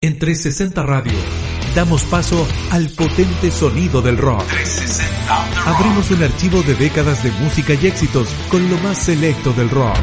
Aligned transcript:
En 0.00 0.16
360 0.16 0.80
Radio 0.84 1.18
damos 1.74 2.04
paso 2.04 2.46
al 2.70 2.88
potente 2.90 3.50
sonido 3.50 4.00
del 4.00 4.16
rock. 4.16 4.44
Abrimos 5.66 6.12
un 6.12 6.22
archivo 6.22 6.62
de 6.62 6.76
décadas 6.76 7.24
de 7.24 7.32
música 7.32 7.74
y 7.74 7.88
éxitos 7.88 8.28
con 8.48 8.70
lo 8.70 8.78
más 8.78 8.96
selecto 8.96 9.52
del 9.54 9.68
rock. 9.68 9.98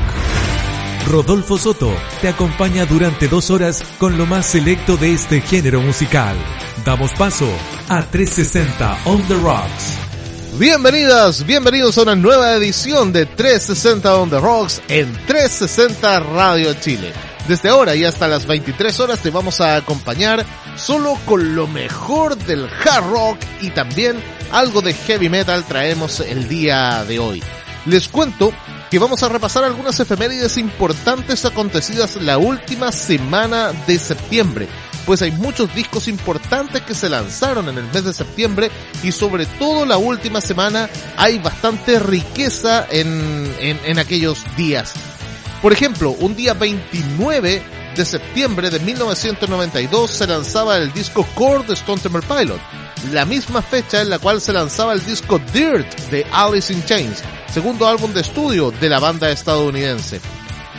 Rodolfo 1.08 1.58
Soto 1.58 1.94
te 2.21 2.28
acompaña 2.28 2.86
durante 2.86 3.29
dos 3.29 3.50
horas 3.50 3.86
con 3.97 4.18
lo 4.18 4.26
más 4.26 4.47
selecto 4.47 4.97
de 4.97 5.13
este 5.13 5.39
género 5.39 5.79
musical. 5.79 6.36
Damos 6.84 7.14
paso 7.14 7.48
a 7.88 8.02
360 8.02 8.98
On 9.05 9.21
The 9.30 9.36
Rocks. 9.36 10.59
Bienvenidas, 10.59 11.46
bienvenidos 11.46 11.98
a 11.98 12.02
una 12.02 12.16
nueva 12.18 12.54
edición 12.55 13.14
de 13.14 13.27
360 13.27 14.18
On 14.18 14.30
The 14.30 14.39
Rocks 14.41 14.82
en 14.89 15.14
360 15.25 16.20
Radio 16.20 16.73
Chile. 16.82 17.34
Desde 17.48 17.70
ahora 17.70 17.96
y 17.96 18.04
hasta 18.04 18.27
las 18.27 18.48
23 18.48 19.00
horas 19.00 19.20
te 19.20 19.30
vamos 19.30 19.62
a 19.62 19.75
acompañar 19.75 20.44
solo 20.77 21.16
con 21.25 21.55
lo 21.55 21.68
mejor 21.68 22.35
del 22.35 22.68
hard 22.68 23.12
rock 23.12 23.38
y 23.62 23.70
también 23.70 24.16
algo 24.52 24.81
de 24.81 24.94
heavy 24.94 25.30
metal 25.30 25.63
traemos 25.63 26.21
el 26.21 26.48
día 26.48 27.05
de 27.05 27.20
hoy. 27.20 27.44
Les 27.85 28.08
cuento 28.08 28.52
que 28.90 28.98
vamos 28.98 29.21
a 29.21 29.30
repasar 29.30 29.63
algunas 29.63 29.99
efemérides 29.99 30.58
importantes 30.58 31.45
acontecidas 31.45 32.16
la 32.16 32.40
última 32.40 32.91
semana 32.91 33.73
de 33.85 33.99
septiembre, 33.99 34.68
pues 35.05 35.21
hay 35.21 35.32
muchos 35.32 35.73
discos 35.76 36.07
importantes 36.07 36.82
que 36.82 36.96
se 36.96 37.09
lanzaron 37.09 37.70
en 37.70 37.77
el 37.77 37.85
mes 37.85 38.05
de 38.05 38.13
septiembre 38.13 38.71
y 39.04 39.12
sobre 39.12 39.46
todo 39.46 39.85
la 39.85 39.98
última 39.98 40.41
semana 40.41 40.90
hay 41.16 41.38
bastante 41.38 41.99
riqueza 41.99 42.88
en, 42.90 43.54
en, 43.59 43.80
en 43.85 43.99
aquellos 43.99 44.43
días. 44.57 44.96
Por 45.62 45.73
ejemplo, 45.73 46.12
un 46.20 46.36
día 46.36 46.54
29 46.54 47.62
de 47.96 48.05
septiembre 48.05 48.70
de 48.70 48.80
1992 48.80 50.12
se 50.12 50.27
lanzaba 50.27 50.77
el 50.77 50.91
disco 50.94 51.26
Core 51.34 51.66
de 51.66 51.73
Stone 51.73 52.02
Temple 52.02 52.22
Pilot, 52.22 52.59
la 53.12 53.26
misma 53.26 53.62
fecha 53.62 54.02
en 54.02 54.10
la 54.10 54.20
cual 54.20 54.41
se 54.41 54.54
lanzaba 54.54 54.94
el 54.94 55.05
disco 55.05 55.40
Dirt 55.54 55.98
de 56.12 56.26
Alice 56.32 56.71
in 56.74 56.84
Chains, 56.85 57.24
segundo 57.52 57.88
álbum 57.88 58.13
de 58.13 58.21
estudio 58.21 58.71
de 58.71 58.90
la 58.90 58.99
banda 58.99 59.32
estadounidense. 59.32 60.20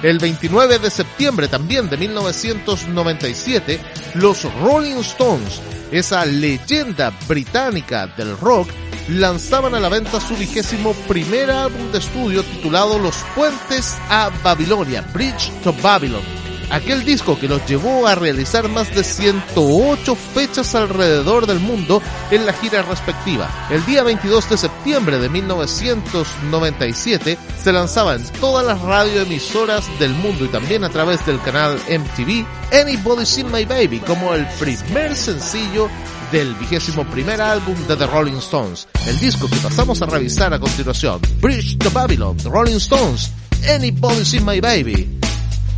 El 0.03 0.19
29 0.19 0.79
de 0.79 0.91
septiembre 0.91 1.49
también 1.49 1.89
de 1.89 1.97
1997, 1.97 3.81
los 4.15 4.45
Rolling 4.61 5.01
Stones, 5.01 5.61
esa 5.91 6.25
leyenda 6.27 7.13
británica 7.27 8.07
del 8.07 8.37
rock, 8.39 8.69
lanzaban 9.09 9.75
a 9.75 9.81
la 9.81 9.89
venta 9.89 10.21
su 10.21 10.37
vigésimo 10.37 10.93
primer 11.09 11.51
álbum 11.51 11.91
de 11.93 11.99
estudio 11.99 12.43
titulado 12.43 12.99
Los 12.99 13.17
Puentes 13.35 13.97
a 14.11 14.31
Babilonia, 14.43 15.03
Bridge 15.13 15.51
to 15.63 15.73
Babylon. 15.83 16.46
Aquel 16.71 17.05
disco 17.05 17.39
que 17.39 17.49
los 17.49 17.65
llevó 17.67 18.07
a 18.07 18.15
realizar 18.15 18.69
más 18.69 18.95
de 18.95 19.05
108 19.05 20.15
fechas 20.15 20.75
alrededor 20.75 21.47
del 21.47 21.61
mundo 21.61 22.03
en 22.31 22.45
la 22.45 22.53
gira 22.53 22.83
respectiva. 22.83 23.49
El 23.71 23.85
día 23.87 24.03
22 24.03 24.51
de 24.51 24.57
septiembre 24.57 25.19
de 25.19 25.29
1997 25.29 27.39
se 27.63 27.73
lanzaba 27.73 28.15
en 28.15 28.25
todas 28.41 28.67
las 28.67 28.81
radioemisoras 28.81 29.87
del 29.99 30.13
mundo 30.15 30.45
y 30.45 30.49
también 30.49 30.85
a 30.85 30.89
través 30.89 31.25
del 31.25 31.41
canal 31.41 31.79
MTV 31.89 32.45
Anybody 32.73 33.27
Seen 33.27 33.53
My 33.53 33.65
Baby 33.65 34.01
como 34.01 34.35
el 34.35 34.47
primer 34.59 35.15
sencillo 35.15 35.89
del 36.33 36.55
vigésimo 36.55 37.05
primer 37.05 37.41
álbum 37.41 37.77
de 37.87 37.97
The 37.97 38.07
Rolling 38.07 38.39
Stones, 38.39 38.89
el 39.07 39.19
disco 39.21 39.49
que 39.49 39.57
pasamos 39.57 40.03
a 40.03 40.07
revisar 40.07 40.53
a 40.53 40.59
continuación, 40.59 41.21
Bridge 41.41 41.79
to 41.79 41.91
Babylon, 41.91 42.37
The 42.37 42.49
Rolling 42.49 42.77
Stones, 42.77 43.31
Anybody 43.69 44.25
Seen 44.25 44.45
My 44.45 44.61
Baby, 44.61 45.09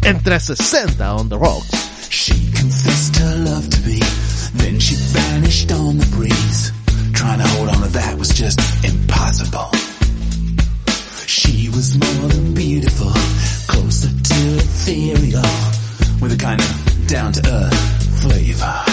en 0.05 0.21
360 0.21 1.03
on 1.03 1.29
the 1.29 1.39
rocks. 1.39 2.09
She 2.11 2.35
confessed 2.53 3.17
her 3.17 3.37
love 3.45 3.69
to 3.69 3.81
me, 3.87 4.01
then 4.55 4.81
she 4.81 4.95
vanished 4.97 5.71
on 5.73 5.99
the 5.99 6.07
breeze. 6.17 6.73
Trying 7.13 7.39
to 7.39 7.47
hold 7.49 7.69
on 7.69 7.83
to 7.83 7.89
that 7.89 8.19
was 8.19 8.31
just 8.31 8.61
impossible. 8.85 9.71
She 11.27 11.69
was 11.69 11.97
more 11.99 12.29
than 12.29 12.55
beautiful, 12.55 13.13
closer 13.67 14.09
to 14.09 14.39
ethereal, 14.57 15.43
with 16.21 16.33
a 16.33 16.39
kind 16.39 16.61
of 16.61 17.07
down 17.07 17.33
to 17.33 17.43
earth 17.51 18.23
flavor. 18.23 18.85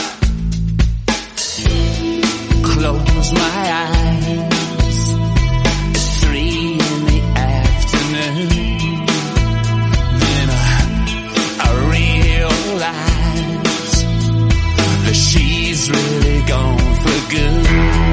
Close 2.63 3.31
my 3.31 3.71
eyes. 3.71 4.44
Really 15.89 16.41
gone 16.43 16.77
for 16.77 17.29
good. 17.31 18.04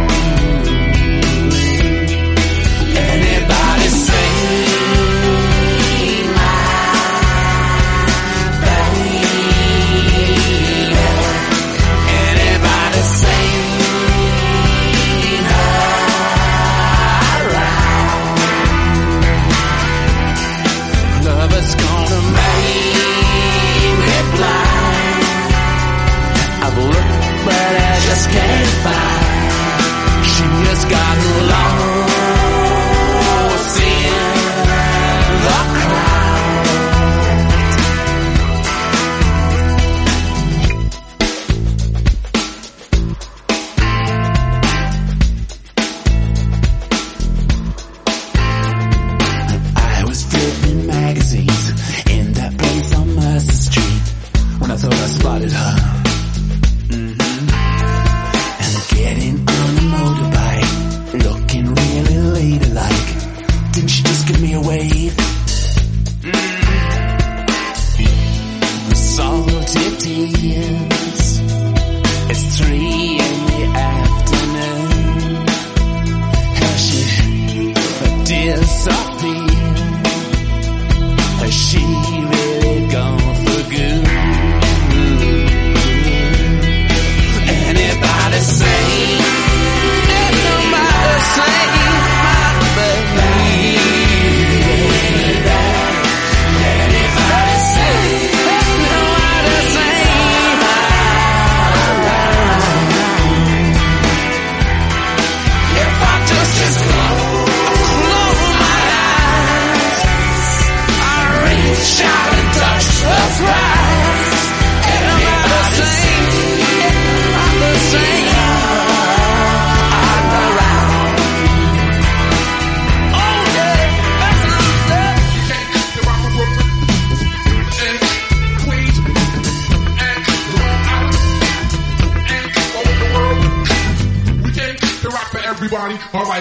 It's 72.30 72.58
three 72.58 73.18
in 73.20 73.46
the 73.46 73.78
afternoon. 73.78 73.91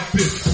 like 0.02 0.12
this. 0.14 0.51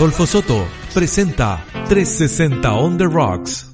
Rodolfo 0.00 0.24
Soto 0.24 0.66
presenta 0.94 1.62
360 1.72 2.74
On 2.74 2.96
The 2.96 3.04
Rocks. 3.04 3.69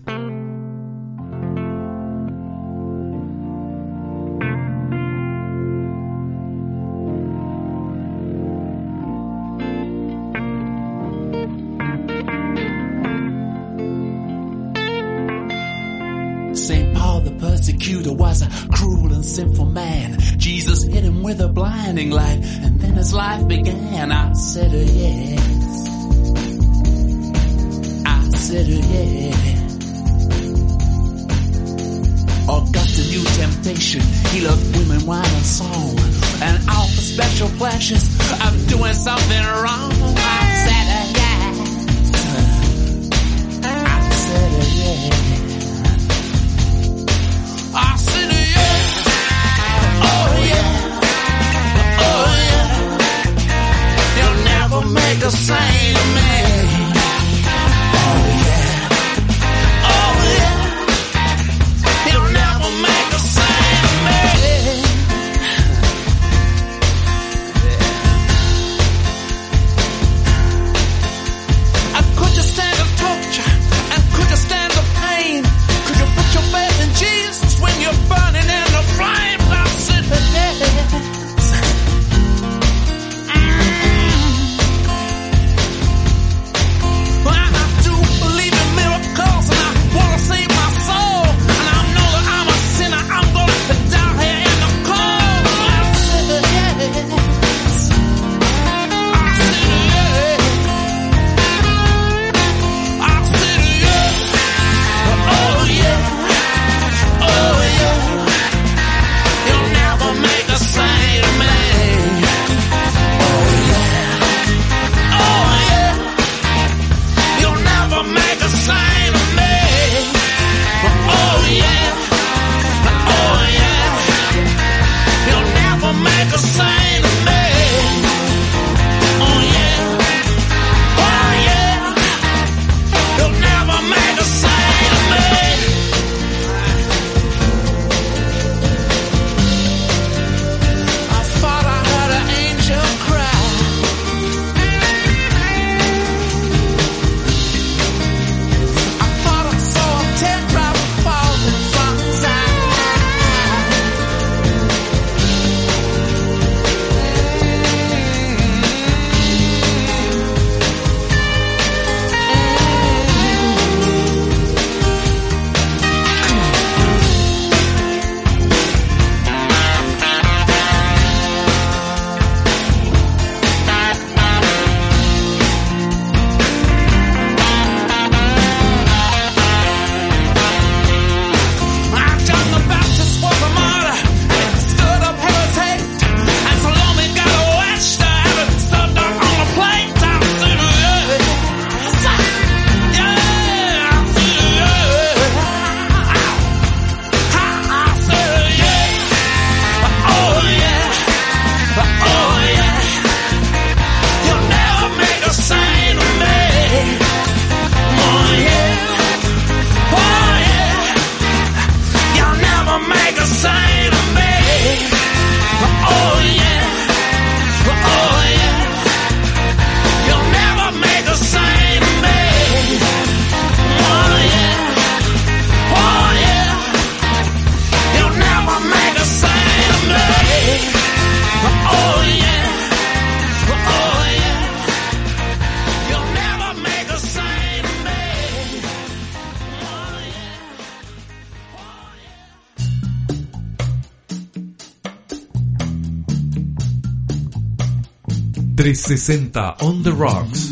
60 248.87 249.41
On 249.67 249.83
The 249.83 249.93
Rocks. 249.93 250.46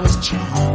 I 0.00 0.02
was 0.02 0.16
charming, 0.26 0.69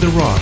the 0.00 0.18
Rock... 0.18 0.40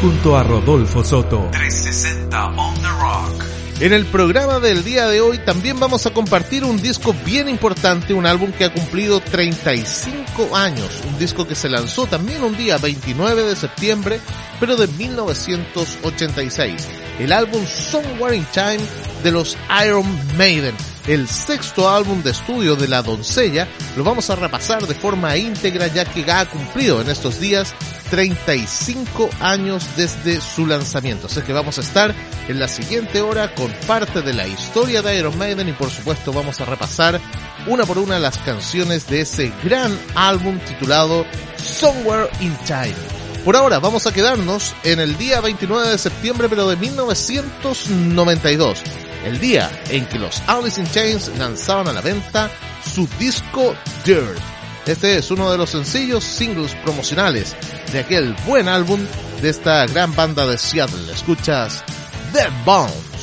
...junto 0.00 0.36
a 0.36 0.42
Rodolfo 0.42 1.02
Soto... 1.02 1.50
...360 1.50 2.54
on 2.56 2.74
the 2.76 2.88
Rock... 2.88 3.44
En 3.80 3.92
el 3.92 4.06
programa 4.06 4.58
del 4.58 4.84
día 4.84 5.06
de 5.06 5.20
hoy 5.20 5.38
también 5.38 5.78
vamos 5.78 6.06
a 6.06 6.10
compartir 6.10 6.64
un 6.64 6.80
disco 6.80 7.14
bien 7.26 7.46
importante, 7.46 8.14
un 8.14 8.24
álbum 8.24 8.52
que 8.52 8.64
ha 8.64 8.72
cumplido 8.72 9.20
35 9.20 10.56
años, 10.56 11.02
un 11.06 11.18
disco 11.18 11.46
que 11.46 11.54
se 11.54 11.68
lanzó 11.68 12.06
también 12.06 12.42
un 12.42 12.56
día 12.56 12.78
29 12.78 13.42
de 13.42 13.54
septiembre, 13.54 14.18
pero 14.58 14.76
de 14.76 14.86
1986, 14.86 16.88
el 17.18 17.32
álbum 17.32 17.64
Somewhere 17.66 18.36
in 18.36 18.46
Time 18.52 18.80
de 19.22 19.32
los 19.32 19.56
Iron 19.84 20.06
Maiden, 20.36 20.74
el 21.06 21.28
sexto 21.28 21.88
álbum 21.88 22.22
de 22.22 22.30
estudio 22.30 22.76
de 22.76 22.88
la 22.88 23.02
doncella, 23.02 23.68
lo 23.96 24.04
vamos 24.04 24.28
a 24.30 24.36
repasar 24.36 24.86
de 24.86 24.94
forma 24.94 25.36
íntegra 25.36 25.86
ya 25.86 26.04
que 26.04 26.30
ha 26.30 26.44
cumplido 26.46 27.00
en 27.00 27.10
estos 27.10 27.40
días 27.40 27.74
35 28.10 29.30
años 29.40 29.84
desde 29.96 30.40
su 30.40 30.66
lanzamiento. 30.66 31.26
Así 31.26 31.40
que 31.42 31.52
vamos 31.52 31.78
a 31.78 31.80
estar 31.80 32.14
en 32.48 32.58
la 32.58 32.68
siguiente 32.68 33.20
hora 33.20 33.54
con 33.54 33.72
parte 33.86 34.22
de 34.22 34.32
la 34.32 34.46
historia 34.46 35.02
de 35.02 35.18
Iron 35.18 35.36
Maiden 35.38 35.68
y 35.68 35.72
por 35.72 35.90
supuesto 35.90 36.32
vamos 36.32 36.60
a 36.60 36.64
repasar 36.64 37.20
una 37.66 37.84
por 37.84 37.98
una 37.98 38.18
las 38.18 38.38
canciones 38.38 39.08
de 39.08 39.22
ese 39.22 39.52
gran 39.64 39.96
álbum 40.14 40.58
titulado 40.60 41.26
Somewhere 41.56 42.28
in 42.40 42.56
Time. 42.66 43.15
Por 43.46 43.54
ahora 43.54 43.78
vamos 43.78 44.08
a 44.08 44.12
quedarnos 44.12 44.74
en 44.82 44.98
el 44.98 45.16
día 45.16 45.40
29 45.40 45.90
de 45.90 45.98
septiembre 45.98 46.48
de 46.48 46.76
1992, 46.76 48.82
el 49.24 49.38
día 49.38 49.70
en 49.88 50.04
que 50.06 50.18
los 50.18 50.42
Alice 50.48 50.80
in 50.80 50.90
Chains 50.90 51.30
lanzaban 51.38 51.86
a 51.86 51.92
la 51.92 52.00
venta 52.00 52.50
su 52.92 53.08
disco 53.20 53.76
Dirt. 54.04 54.40
Este 54.84 55.18
es 55.18 55.30
uno 55.30 55.52
de 55.52 55.58
los 55.58 55.70
sencillos 55.70 56.24
singles 56.24 56.74
promocionales 56.82 57.54
de 57.92 58.00
aquel 58.00 58.34
buen 58.48 58.66
álbum 58.66 59.06
de 59.40 59.50
esta 59.50 59.86
gran 59.86 60.12
banda 60.16 60.44
de 60.44 60.58
Seattle. 60.58 61.12
Escuchas 61.12 61.84
The 62.32 62.48
Bones. 62.64 63.15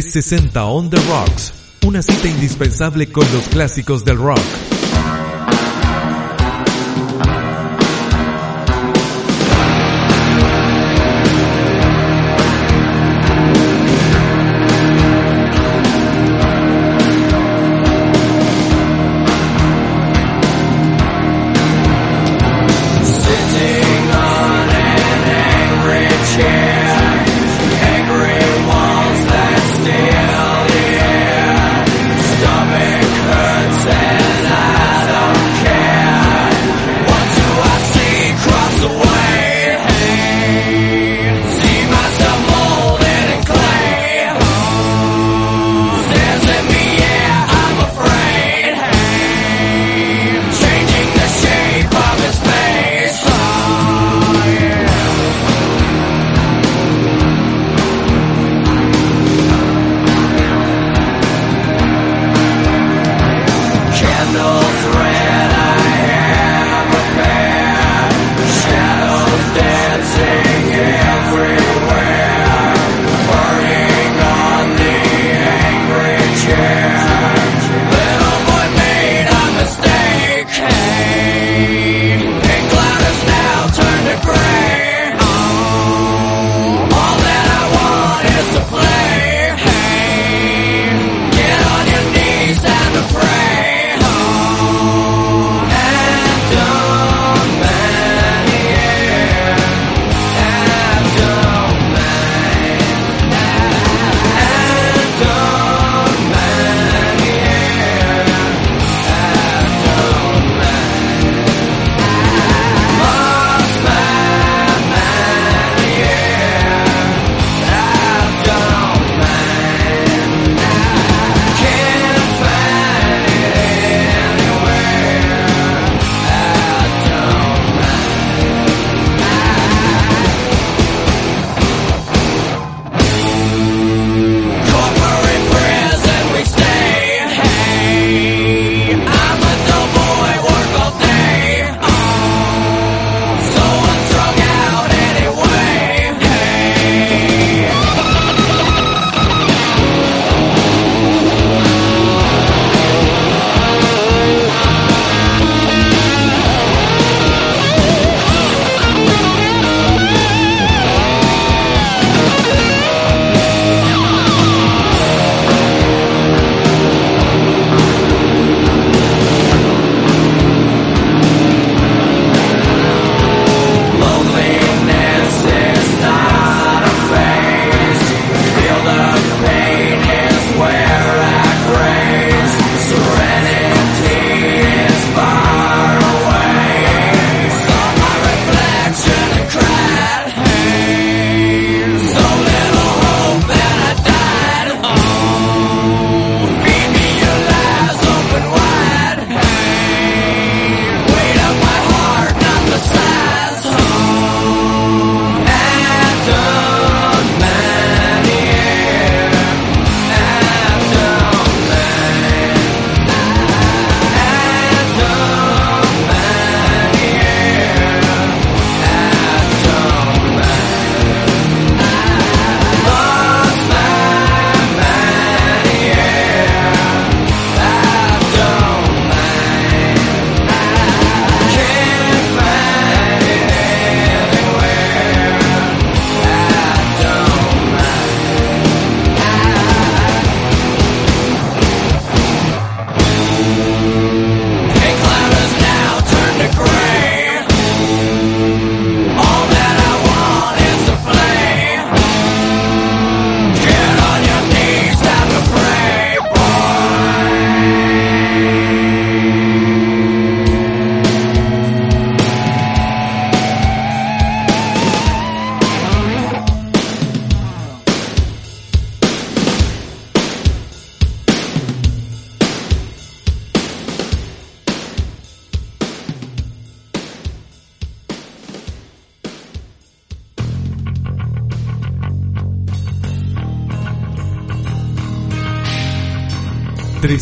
360 0.00 0.64
on 0.64 0.90
the 0.90 0.96
Rocks, 1.08 1.52
una 1.84 2.02
cita 2.02 2.28
indispensable 2.28 3.10
con 3.10 3.24
los 3.32 3.48
clásicos 3.48 4.04
del 4.04 4.16
rock. 4.16 4.77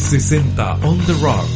...360 0.07 0.87
on 0.87 0.99
the 0.99 1.15
rocks. 1.15 1.56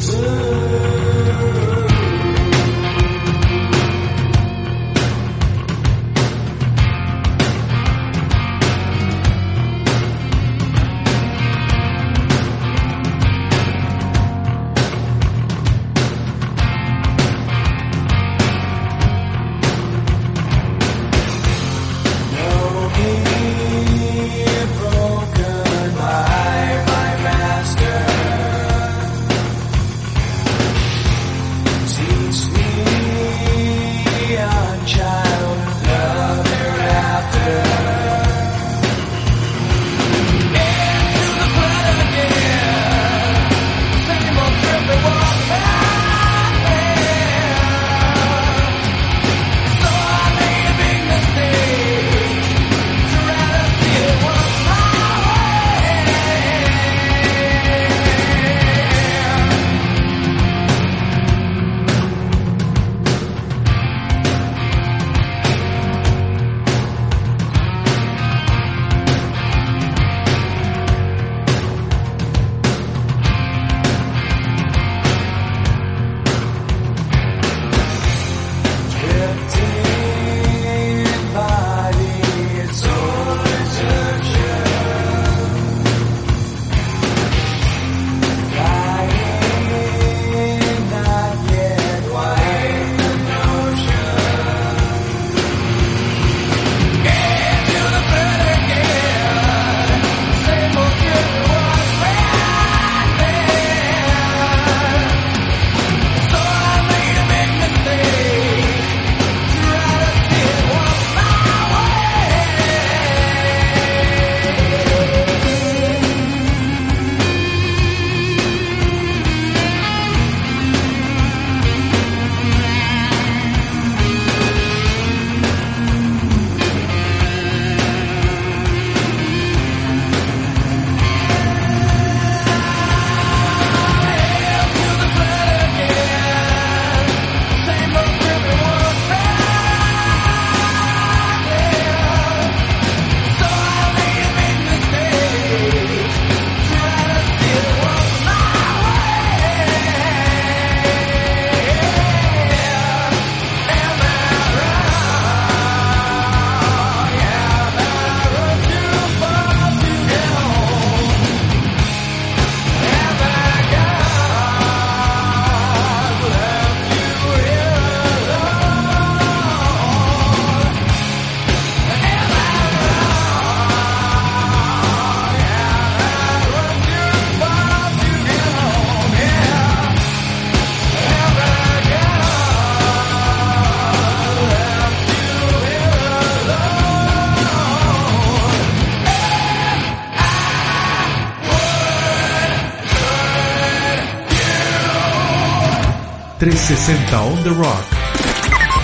360 196.70 197.16
On 197.16 197.42
The 197.42 197.48
Rock. 197.48 197.84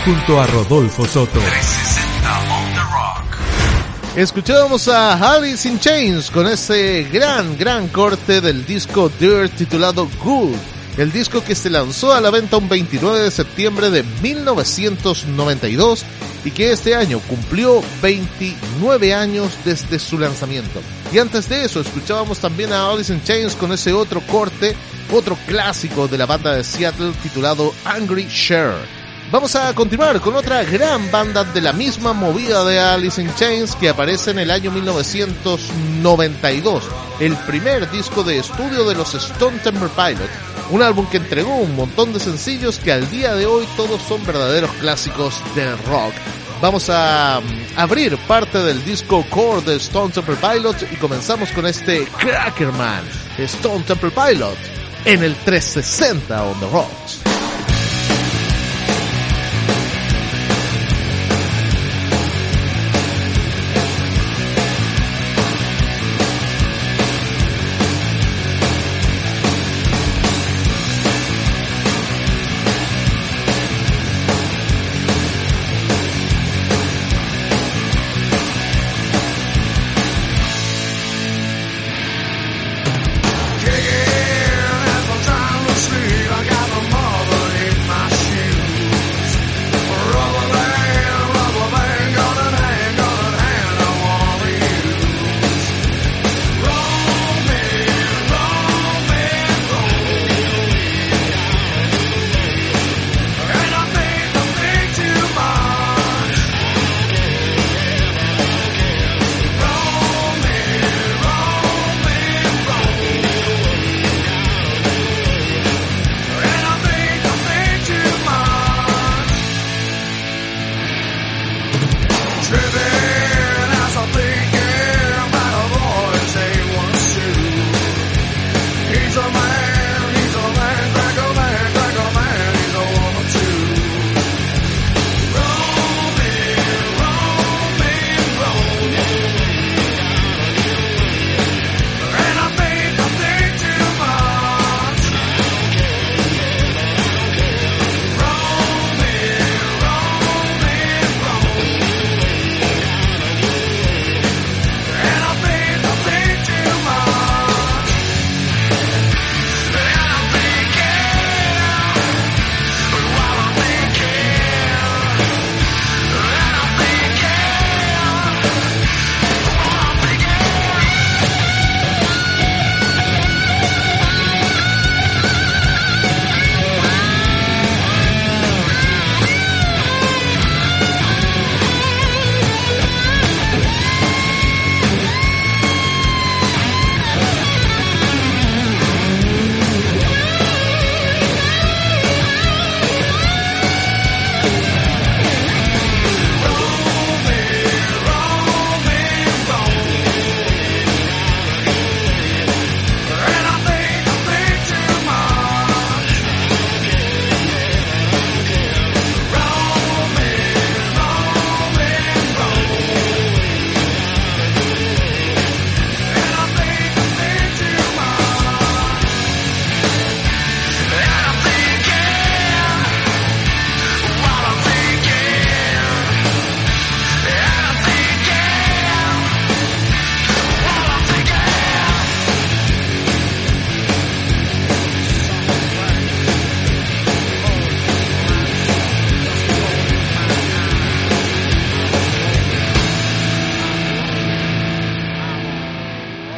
Junto 0.05 0.41
a 0.41 0.47
Rodolfo 0.47 1.05
Soto. 1.05 1.39
360 1.39 2.39
On 2.51 2.73
The 2.73 2.81
Rock. 2.81 4.17
Escuchábamos 4.17 4.89
a 4.89 5.13
Alice 5.13 5.69
in 5.69 5.79
Chains 5.79 6.33
con 6.33 6.49
ese 6.49 7.07
gran, 7.13 7.57
gran 7.57 7.87
corte 7.87 8.41
del 8.41 8.65
disco 8.65 9.09
Dirt 9.09 9.55
titulado 9.55 10.09
Good. 10.21 10.76
El 10.97 11.13
disco 11.13 11.45
que 11.45 11.55
se 11.55 11.69
lanzó 11.69 12.15
a 12.15 12.23
la 12.23 12.31
venta 12.31 12.57
un 12.57 12.71
29 12.71 13.21
de 13.21 13.31
septiembre 13.31 13.91
de 13.91 14.03
1992 14.23 16.05
y 16.45 16.51
que 16.53 16.73
este 16.73 16.95
año 16.95 17.21
cumplió 17.29 17.83
29 18.01 19.13
años 19.13 19.53
desde 19.65 19.99
su 19.99 20.19
lanzamiento. 20.19 20.81
Y 21.13 21.19
antes 21.19 21.51
de 21.51 21.65
eso 21.65 21.81
escuchábamos 21.81 22.39
también 22.39 22.73
a 22.73 22.91
Alice 22.91 23.13
in 23.13 23.23
Chains 23.23 23.55
con 23.57 23.73
ese 23.73 23.93
otro 23.93 24.23
corte, 24.23 24.75
otro 25.13 25.37
clásico 25.47 26.09
de 26.09 26.17
la 26.17 26.25
banda 26.25 26.57
de 26.57 26.65
Seattle 26.65 27.13
titulado 27.23 27.75
Angry 27.85 28.27
Share. 28.31 28.97
Vamos 29.31 29.55
a 29.57 29.75
continuar 29.75 30.21
con 30.21 30.37
otra 30.37 30.63
gran 30.63 31.11
banda 31.11 31.43
de 31.43 31.61
la 31.61 31.73
misma 31.73 32.13
movida 32.13 32.65
de 32.65 32.79
Alice 32.79 33.21
in 33.21 33.35
Chains 33.35 33.75
que 33.75 33.89
aparece 33.89 34.31
en 34.31 34.39
el 34.39 34.53
año 34.53 34.71
1992, 34.71 36.85
el 37.19 37.37
primer 37.39 37.91
disco 37.91 38.23
de 38.23 38.39
estudio 38.39 38.89
de 38.89 38.95
los 38.95 39.13
Stone 39.15 39.59
Temple 39.59 39.89
Pilots, 39.97 40.31
un 40.71 40.83
álbum 40.83 41.07
que 41.07 41.19
entregó 41.19 41.57
un 41.57 41.77
montón 41.77 42.13
de 42.13 42.21
sencillos 42.21 42.79
que 42.79 42.93
al 42.93 43.09
día 43.11 43.35
de 43.35 43.47
hoy 43.47 43.67
todos 43.77 44.01
son 44.03 44.25
verdaderos 44.25 44.71
clásicos 44.81 45.43
del 45.55 45.77
rock. 45.85 46.13
Vamos 46.61 46.89
a 46.89 47.41
mm, 47.41 47.79
abrir 47.79 48.17
parte 48.27 48.59
del 48.59 48.85
disco 48.85 49.25
core 49.29 49.61
de 49.63 49.77
Stone 49.77 50.13
Temple 50.13 50.37
Pilots 50.37 50.87
y 50.91 50.97
comenzamos 50.97 51.51
con 51.51 51.67
este 51.67 52.07
Crackerman, 52.19 53.05
Stone 53.39 53.85
Temple 53.85 54.11
Pilot, 54.11 54.57
en 55.05 55.23
el 55.23 55.35
360 55.37 56.45
on 56.45 56.61
the 56.61 56.67
Rocks. 56.71 57.26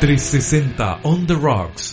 360 0.09 1.05
On 1.05 1.27
The 1.27 1.37
Rocks. 1.37 1.88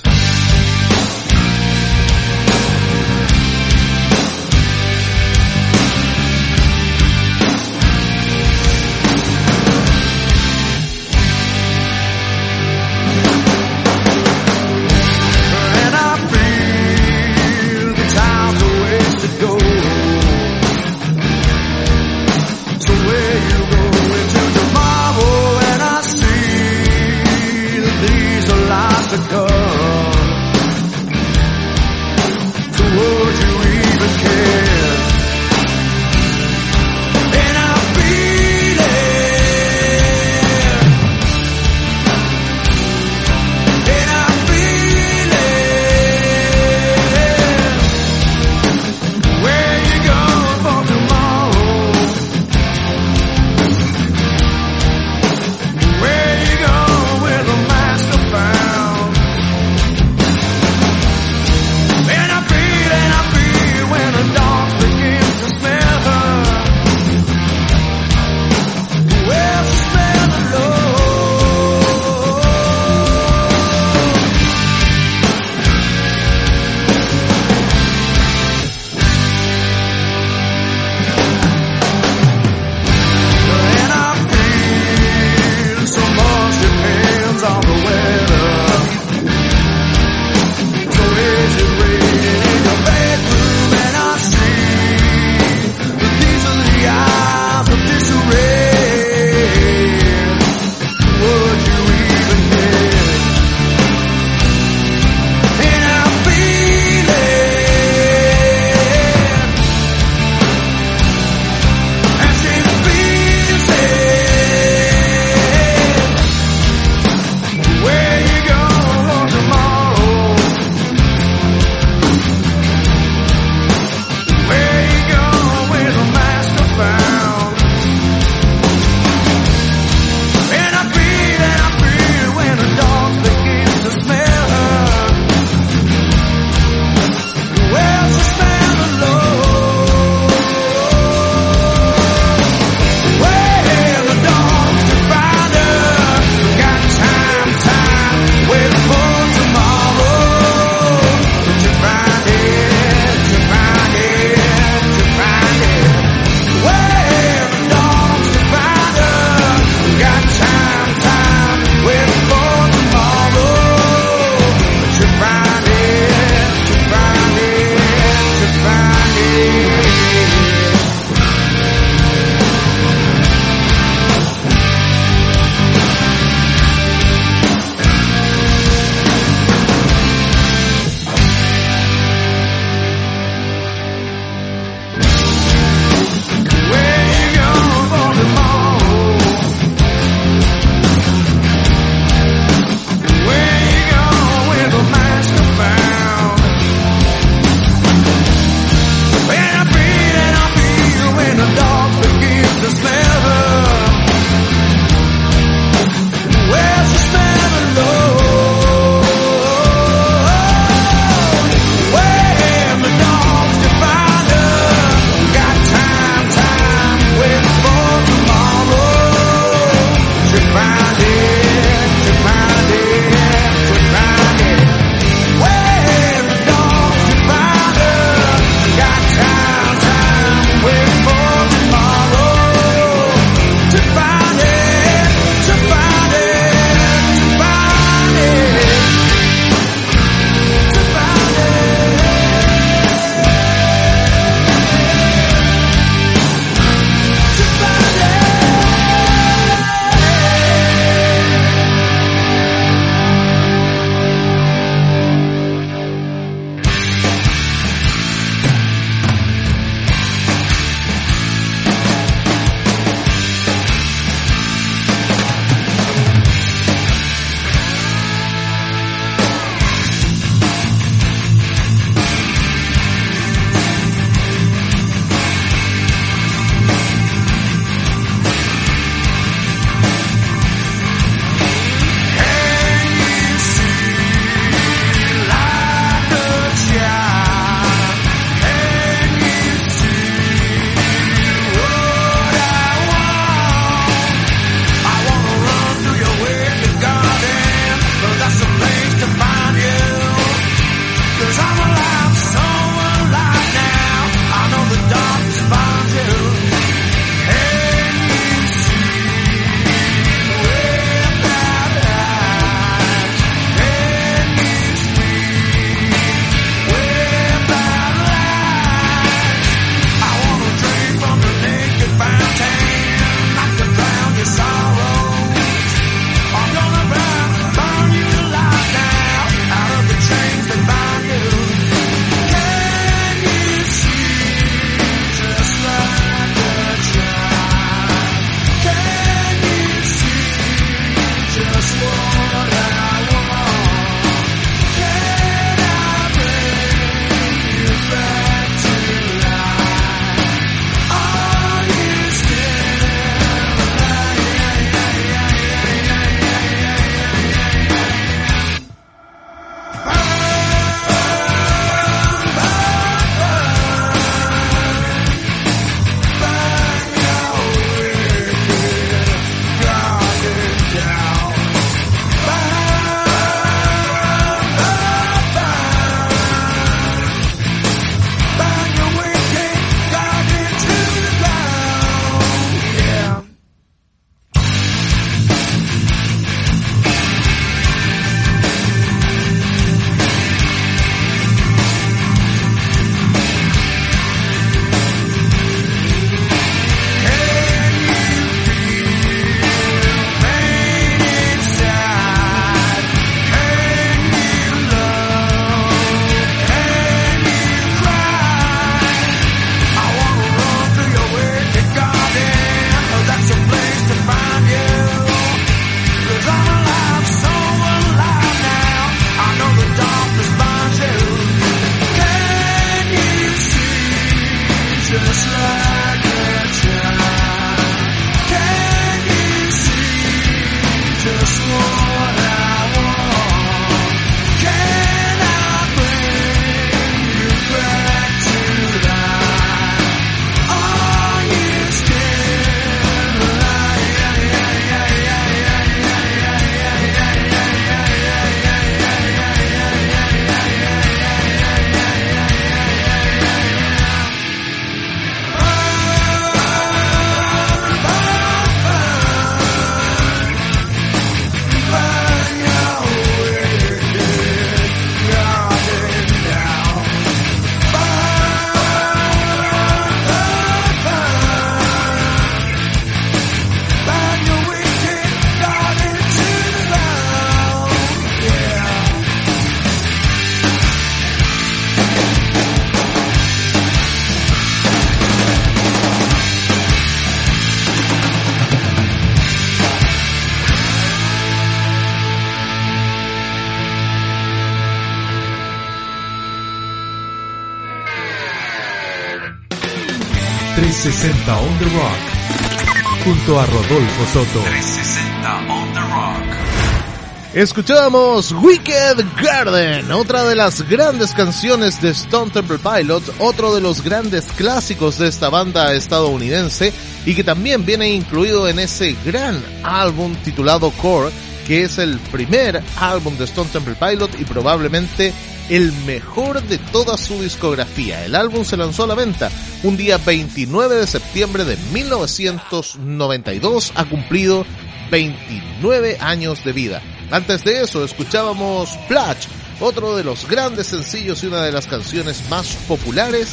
360 500.86 501.40
On 501.40 501.58
The 501.58 501.66
Rock. 501.66 503.04
Junto 503.04 503.40
a 503.40 503.46
Rodolfo 503.48 504.06
Soto. 504.14 504.40
360 504.44 505.38
On 505.52 505.74
The 505.74 505.80
Rock. 505.80 507.34
Escuchábamos 507.34 508.32
Wicked 508.34 509.04
Garden, 509.20 509.92
otra 509.92 510.26
de 510.26 510.36
las 510.36 510.62
grandes 510.70 511.12
canciones 511.16 511.82
de 511.82 511.90
Stone 511.90 512.30
Temple 512.30 512.60
Pilots, 512.60 513.12
otro 513.18 513.56
de 513.56 513.62
los 513.62 513.84
grandes 513.84 514.26
clásicos 514.38 515.00
de 515.00 515.08
esta 515.08 515.32
banda 515.32 515.74
estadounidense 515.74 516.72
y 517.04 517.16
que 517.16 517.24
también 517.24 517.66
viene 517.66 517.90
incluido 517.90 518.48
en 518.48 518.60
ese 518.60 518.96
gran 519.04 519.44
álbum 519.64 520.14
titulado 520.24 520.70
Core, 520.70 521.10
que 521.48 521.64
es 521.64 521.80
el 521.80 521.98
primer 522.12 522.62
álbum 522.80 523.18
de 523.18 523.24
Stone 523.24 523.50
Temple 523.52 523.74
Pilot 523.74 524.20
y 524.20 524.26
probablemente 524.26 525.16
el 525.50 525.72
mejor 525.88 526.44
de 526.44 526.60
toda 526.60 526.96
su 526.96 527.22
discografía. 527.24 528.06
El 528.06 528.14
álbum 528.14 528.46
se 528.46 528.56
lanzó 528.56 528.84
a 528.84 528.88
la 528.88 528.96
venta 528.96 529.32
un 529.66 529.76
día 529.78 529.97
29 529.97 530.76
de 530.76 530.86
septiembre 530.86 531.43
de 531.43 531.57
1992, 531.74 533.72
ha 533.74 533.86
cumplido 533.86 534.45
29 534.91 535.97
años 535.99 536.43
de 536.43 536.53
vida. 536.53 536.84
Antes 537.09 537.43
de 537.43 537.63
eso 537.63 537.84
escuchábamos 537.84 538.70
Platch, 538.88 539.26
otro 539.59 539.97
de 539.97 540.03
los 540.03 540.30
grandes 540.30 540.68
sencillos 540.68 541.24
y 541.24 541.28
una 541.28 541.41
de 541.41 541.51
las 541.51 541.66
canciones 541.66 542.30
más 542.30 542.49
populares 542.68 543.30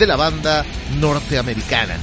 de 0.00 0.06
la 0.08 0.16
banda 0.16 0.66
norteamericana. 0.98 1.96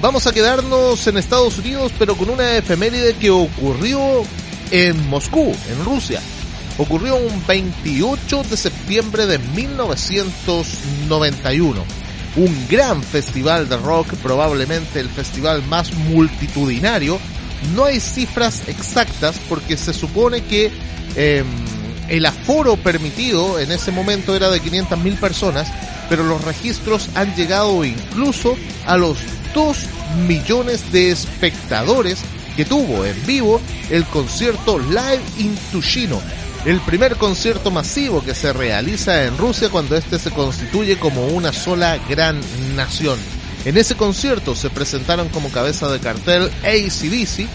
Vamos 0.00 0.26
a 0.26 0.32
quedarnos 0.32 1.06
en 1.06 1.16
Estados 1.16 1.58
Unidos 1.58 1.92
pero 1.96 2.16
con 2.16 2.28
una 2.28 2.56
efeméride 2.56 3.14
que 3.14 3.30
ocurrió 3.30 4.24
en 4.72 5.08
Moscú, 5.08 5.54
en 5.70 5.84
Rusia. 5.84 6.20
Ocurrió 6.78 7.14
un 7.14 7.46
28 7.46 8.42
de 8.50 8.56
septiembre 8.56 9.26
de 9.26 9.38
1991. 9.38 12.03
Un 12.36 12.66
gran 12.68 13.02
festival 13.02 13.68
de 13.68 13.76
rock, 13.76 14.14
probablemente 14.22 15.00
el 15.00 15.08
festival 15.08 15.64
más 15.66 15.92
multitudinario. 15.94 17.18
No 17.74 17.84
hay 17.84 18.00
cifras 18.00 18.68
exactas 18.68 19.40
porque 19.48 19.76
se 19.76 19.92
supone 19.92 20.42
que 20.44 20.72
eh, 21.16 21.44
el 22.08 22.26
aforo 22.26 22.76
permitido 22.76 23.58
en 23.58 23.72
ese 23.72 23.92
momento 23.92 24.34
era 24.34 24.50
de 24.50 24.60
500.000 24.60 25.18
personas, 25.18 25.72
pero 26.08 26.24
los 26.24 26.42
registros 26.44 27.08
han 27.14 27.34
llegado 27.34 27.84
incluso 27.84 28.56
a 28.86 28.96
los 28.96 29.18
2 29.54 29.76
millones 30.26 30.92
de 30.92 31.10
espectadores 31.10 32.22
que 32.56 32.64
tuvo 32.64 33.04
en 33.04 33.26
vivo 33.26 33.60
el 33.90 34.04
concierto 34.06 34.78
Live 34.78 35.22
in 35.38 35.56
Tushino, 35.72 36.20
el 36.64 36.80
primer 36.80 37.16
concierto 37.16 37.70
masivo 37.70 38.24
que 38.24 38.34
se 38.34 38.52
realiza 38.52 39.24
en 39.24 39.36
Rusia 39.36 39.68
cuando 39.68 39.96
este 39.96 40.18
se 40.18 40.30
constituye 40.30 40.98
como 40.98 41.26
una 41.26 41.52
sola 41.52 41.98
gran 42.08 42.40
nación. 42.74 43.18
En 43.66 43.76
ese 43.76 43.96
concierto 43.96 44.54
se 44.54 44.70
presentaron 44.70 45.28
como 45.28 45.50
cabeza 45.50 45.90
de 45.90 46.00
cartel 46.00 46.50
ACDC, 46.62 47.48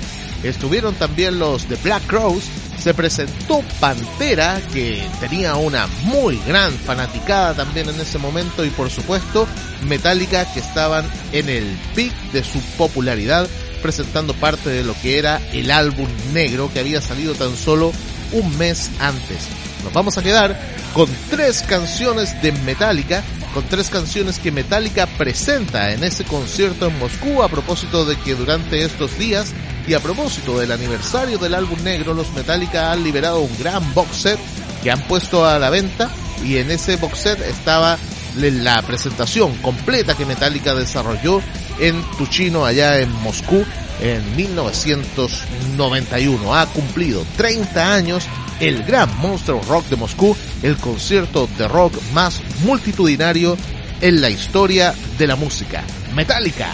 estuvieron 0.44 0.94
también 0.96 1.40
los 1.40 1.68
de 1.68 1.76
Black 1.78 2.06
Crowes, 2.06 2.44
se 2.78 2.94
presentó 2.94 3.64
Pantera, 3.80 4.62
que 4.72 5.04
tenía 5.20 5.56
una 5.56 5.88
muy 6.04 6.40
gran 6.48 6.72
fanaticada 6.72 7.56
también 7.56 7.90
en 7.90 8.00
ese 8.00 8.20
momento, 8.20 8.64
y 8.64 8.70
por 8.70 8.92
supuesto 8.92 9.48
Metallica, 9.88 10.52
que 10.54 10.60
estaban 10.60 11.10
en 11.32 11.50
el 11.50 11.66
pic 11.96 12.14
de 12.32 12.44
su 12.44 12.60
popularidad, 12.78 13.48
presentando 13.82 14.34
parte 14.36 14.70
de 14.70 14.84
lo 14.84 14.94
que 15.02 15.18
era 15.18 15.42
el 15.52 15.72
álbum 15.72 16.08
negro 16.32 16.70
que 16.72 16.80
había 16.80 17.02
salido 17.02 17.34
tan 17.34 17.56
solo 17.58 17.92
un 18.32 18.58
mes 18.58 18.90
antes. 19.00 19.48
Nos 19.84 19.94
vamos 19.94 20.18
a 20.18 20.24
quedar 20.24 20.60
con 20.94 21.08
tres 21.30 21.64
canciones 21.64 22.42
de 22.42 22.52
Metallica 22.52 23.24
con 23.54 23.64
tres 23.64 23.90
canciones 23.90 24.40
que 24.40 24.52
Metallica 24.52 25.08
presenta 25.08 25.92
en 25.92 26.04
ese 26.04 26.24
concierto 26.24 26.88
en 26.88 27.00
Moscú 27.00 27.42
a 27.42 27.50
propósito 27.50 28.06
de 28.06 28.16
que 28.18 28.36
durante 28.36 28.84
estos 28.84 29.18
días 29.18 29.54
y 29.88 29.94
a 29.94 30.00
propósito 30.00 30.60
del 30.60 30.72
aniversario 30.72 31.38
del 31.38 31.56
álbum 31.56 31.82
negro, 31.84 32.14
los 32.14 32.32
Metallica 32.34 32.92
han 32.92 33.04
liberado 33.04 33.40
un 33.40 33.58
gran 33.58 33.94
box 33.94 34.16
set 34.16 34.40
que 34.84 34.92
han 34.92 35.02
puesto 35.08 35.46
a 35.46 35.58
la 35.58 35.70
venta 35.70 36.12
y 36.44 36.58
en 36.58 36.70
ese 36.70 36.98
box 36.98 37.20
set 37.20 37.42
estaba 37.42 37.98
la 38.36 38.82
presentación 38.84 39.56
completa 39.58 40.16
que 40.16 40.26
Metallica 40.26 40.76
desarrolló 40.76 41.42
en 41.80 42.02
Tuchino 42.18 42.66
allá 42.66 43.00
en 43.00 43.12
Moscú 43.12 43.66
en 44.02 44.36
1991. 44.36 46.56
Ha 46.56 46.66
cumplido 46.68 47.26
30 47.38 47.94
años 47.94 48.28
el 48.60 48.84
gran 48.84 49.18
Monster 49.20 49.56
Rock 49.68 49.88
de 49.88 49.96
Moscú, 49.96 50.36
el 50.64 50.78
concierto 50.78 51.48
de 51.58 51.68
rock 51.68 51.94
más 52.14 52.42
multitudinario 52.64 53.58
en 54.02 54.22
la 54.22 54.30
historia 54.30 54.94
de 55.18 55.28
la 55.28 55.36
música. 55.36 55.84
Metallica, 56.14 56.70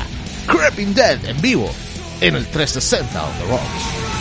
Creeping 0.47 0.93
Dead 0.93 1.23
en 1.25 1.41
vivo 1.41 1.71
en 2.21 2.35
el 2.35 2.45
360 2.47 3.23
on 3.23 3.31
the 3.39 3.45
Rocks. 3.45 4.14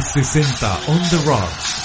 360 0.00 0.66
on 0.90 0.98
the 1.10 1.24
Rocks. 1.26 1.77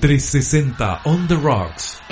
360 0.00 0.84
on 1.04 1.26
the 1.26 1.36
Rocks. 1.36 2.07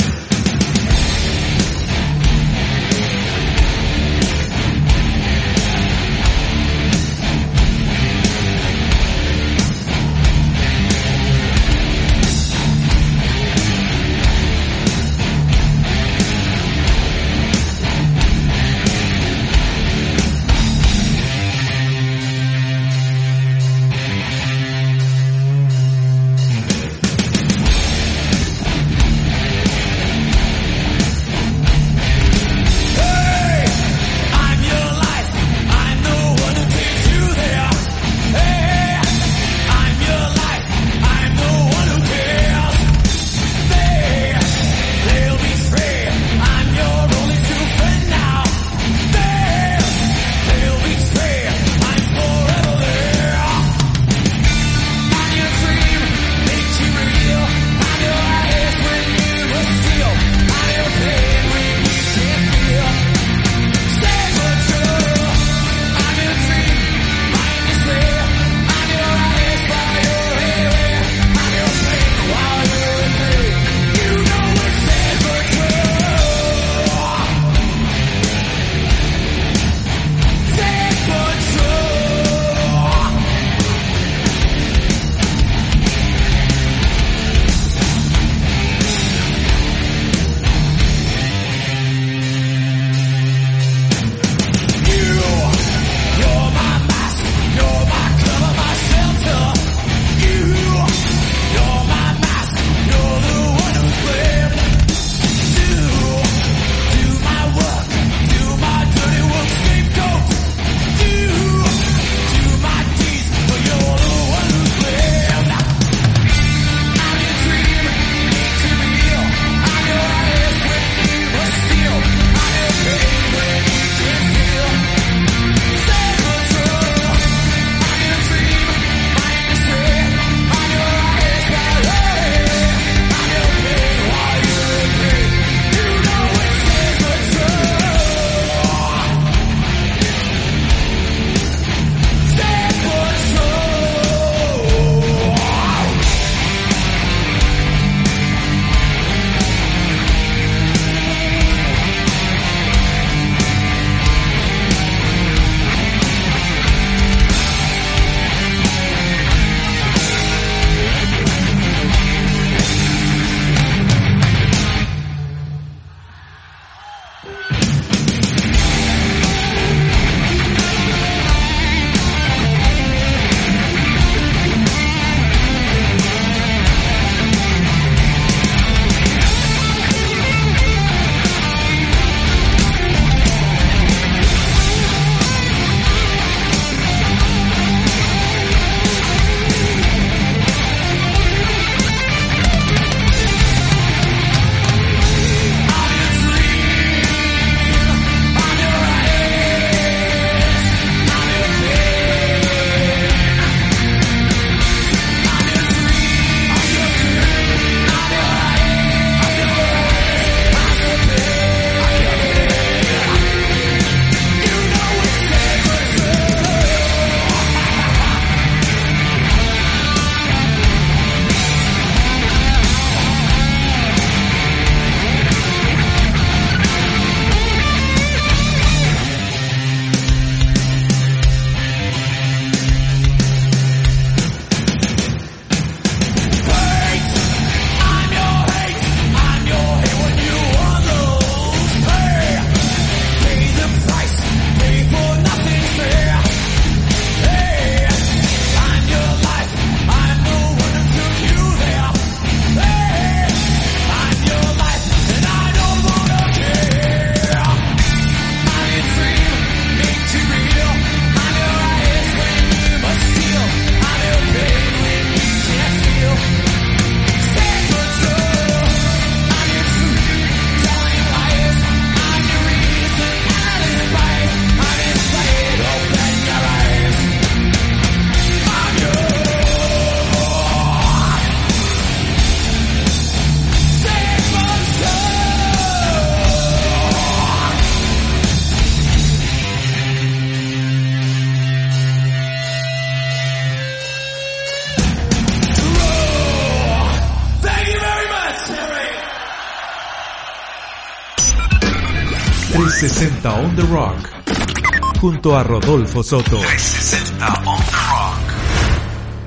Junto 305.07 305.37
a 305.37 305.45
Rodolfo 305.45 306.03
Soto. 306.03 306.37
360 306.39 307.43
on 307.45 307.59
the 307.67 307.77
rock. 307.93 308.19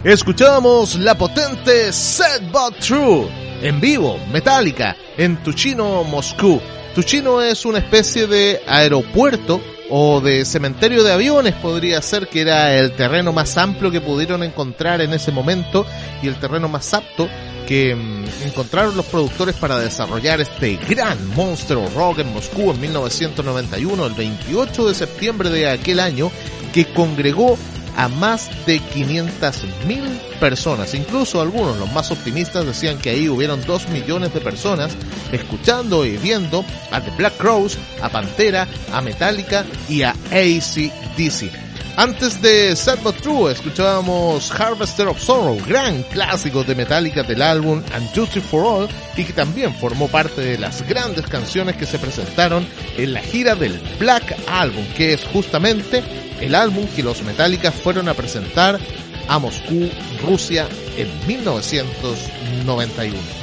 Escuchamos 0.03 0.95
la 0.95 1.17
potente 1.17 1.93
Set 1.93 2.51
But 2.51 2.79
True 2.79 3.29
en 3.61 3.79
vivo, 3.79 4.19
Metallica, 4.29 4.97
en 5.15 5.41
Tuchino, 5.41 6.03
Moscú. 6.03 6.59
Tuchino 6.93 7.41
es 7.41 7.65
una 7.65 7.77
especie 7.77 8.27
de 8.27 8.61
aeropuerto 8.67 9.61
o 9.89 10.21
de 10.21 10.45
cementerio 10.45 11.03
de 11.03 11.11
aviones 11.11 11.55
podría 11.55 12.01
ser 12.01 12.27
que 12.27 12.41
era 12.41 12.77
el 12.77 12.93
terreno 12.93 13.33
más 13.33 13.57
amplio 13.57 13.91
que 13.91 14.01
pudieron 14.01 14.43
encontrar 14.43 15.01
en 15.01 15.13
ese 15.13 15.31
momento 15.31 15.85
y 16.21 16.27
el 16.27 16.35
terreno 16.35 16.67
más 16.67 16.93
apto 16.93 17.27
que 17.67 17.95
mm, 17.95 18.47
encontraron 18.47 18.97
los 18.97 19.05
productores 19.05 19.55
para 19.55 19.77
desarrollar 19.77 20.41
este 20.41 20.77
gran 20.89 21.17
monstruo 21.35 21.87
rock 21.95 22.19
en 22.19 22.33
Moscú 22.33 22.71
en 22.71 22.81
1991, 22.81 24.05
el 24.05 24.13
28 24.13 24.87
de 24.87 24.95
septiembre 24.95 25.49
de 25.49 25.69
aquel 25.69 25.99
año, 25.99 26.31
que 26.73 26.85
congregó 26.93 27.57
a 27.99 28.07
más 28.07 28.49
de 28.65 28.79
500.000 28.79 30.39
personas. 30.39 30.93
Incluso 30.93 31.41
algunos, 31.41 31.77
los 31.77 31.91
más 31.91 32.11
optimistas, 32.11 32.65
decían 32.65 32.97
que 32.97 33.09
ahí 33.09 33.27
hubieron 33.27 33.61
2 33.65 33.89
millones 33.89 34.33
de 34.33 34.39
personas 34.39 34.93
escuchando 35.33 36.05
y 36.05 36.15
viendo 36.15 36.63
a 36.91 37.01
The 37.01 37.11
Black 37.17 37.35
Crowes, 37.35 37.77
a 38.01 38.07
Pantera, 38.07 38.69
a 38.93 39.01
Metallica 39.01 39.65
y 39.89 40.03
a 40.03 40.11
ACDC. 40.31 41.51
Antes 41.97 42.41
de 42.41 42.73
Sad 42.77 42.99
But 43.03 43.17
True 43.17 43.51
escuchábamos 43.51 44.49
Harvester 44.57 45.09
of 45.09 45.19
Sorrow, 45.19 45.57
gran 45.67 46.01
clásico 46.03 46.63
de 46.63 46.75
Metallica 46.75 47.23
del 47.23 47.41
álbum 47.41 47.83
And 47.93 48.15
Justice 48.15 48.47
for 48.47 48.63
All 48.63 48.89
y 49.17 49.25
que 49.25 49.33
también 49.33 49.75
formó 49.75 50.07
parte 50.07 50.39
de 50.39 50.57
las 50.57 50.87
grandes 50.87 51.27
canciones 51.27 51.75
que 51.75 51.85
se 51.85 51.99
presentaron 51.99 52.65
en 52.95 53.11
la 53.11 53.19
gira 53.19 53.55
del 53.55 53.77
Black 53.99 54.33
Album, 54.47 54.85
que 54.95 55.11
es 55.11 55.25
justamente 55.25 56.01
el 56.41 56.55
álbum 56.55 56.85
que 56.95 57.03
los 57.03 57.21
Metallica 57.23 57.71
fueron 57.71 58.09
a 58.09 58.13
presentar 58.13 58.79
a 59.27 59.39
Moscú, 59.39 59.89
Rusia, 60.25 60.67
en 60.97 61.09
1991. 61.27 63.39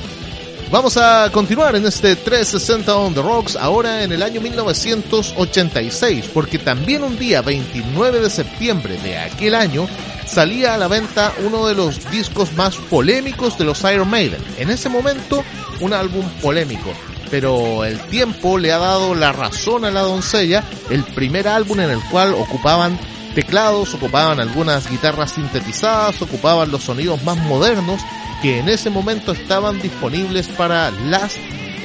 Vamos 0.71 0.97
a 0.97 1.31
continuar 1.31 1.77
en 1.77 1.87
este 1.87 2.17
360 2.17 2.97
on 2.97 3.15
the 3.15 3.23
Rocks 3.23 3.55
ahora 3.55 4.03
en 4.03 4.11
el 4.11 4.21
año 4.21 4.41
1986, 4.41 6.31
porque 6.35 6.59
también 6.59 7.05
un 7.05 7.17
día 7.17 7.41
29 7.41 8.21
de 8.21 8.29
septiembre 8.29 8.99
de 8.99 9.17
aquel 9.17 9.55
año 9.55 9.87
salía 10.27 10.75
a 10.75 10.79
la 10.79 10.89
venta 10.89 11.33
uno 11.45 11.69
de 11.69 11.77
los 11.77 12.11
discos 12.11 12.53
más 12.55 12.75
polémicos 12.77 13.57
de 13.57 13.65
los 13.65 13.85
Iron 13.85 14.11
Maiden. 14.11 14.43
En 14.59 14.71
ese 14.71 14.89
momento, 14.89 15.45
un 15.81 15.93
álbum 15.93 16.29
polémico, 16.43 16.93
pero 17.31 17.85
el 17.85 17.99
tiempo 18.07 18.59
le 18.59 18.73
ha 18.73 18.79
dado 18.79 19.15
la 19.15 19.33
razón 19.33 19.85
a 19.85 19.91
la 19.91 20.03
doncella, 20.03 20.65
el 20.91 21.05
primer 21.05 21.49
álbum 21.49 21.81
en 21.81 21.91
el 21.91 22.01
cual 22.11 22.35
ocupaban 22.35 22.99
teclados, 23.35 23.93
ocupaban 23.95 24.41
algunas 24.41 24.91
guitarras 24.91 25.33
sintetizadas, 25.33 26.23
ocupaban 26.23 26.71
los 26.71 26.85
sonidos 26.85 27.23
más 27.23 27.37
modernos 27.37 28.01
que 28.43 28.59
en 28.59 28.69
ese 28.69 28.91
momento 28.91 29.33
estaban 29.33 29.81
disponibles 29.81 30.49
para 30.49 30.91
las 30.91 31.37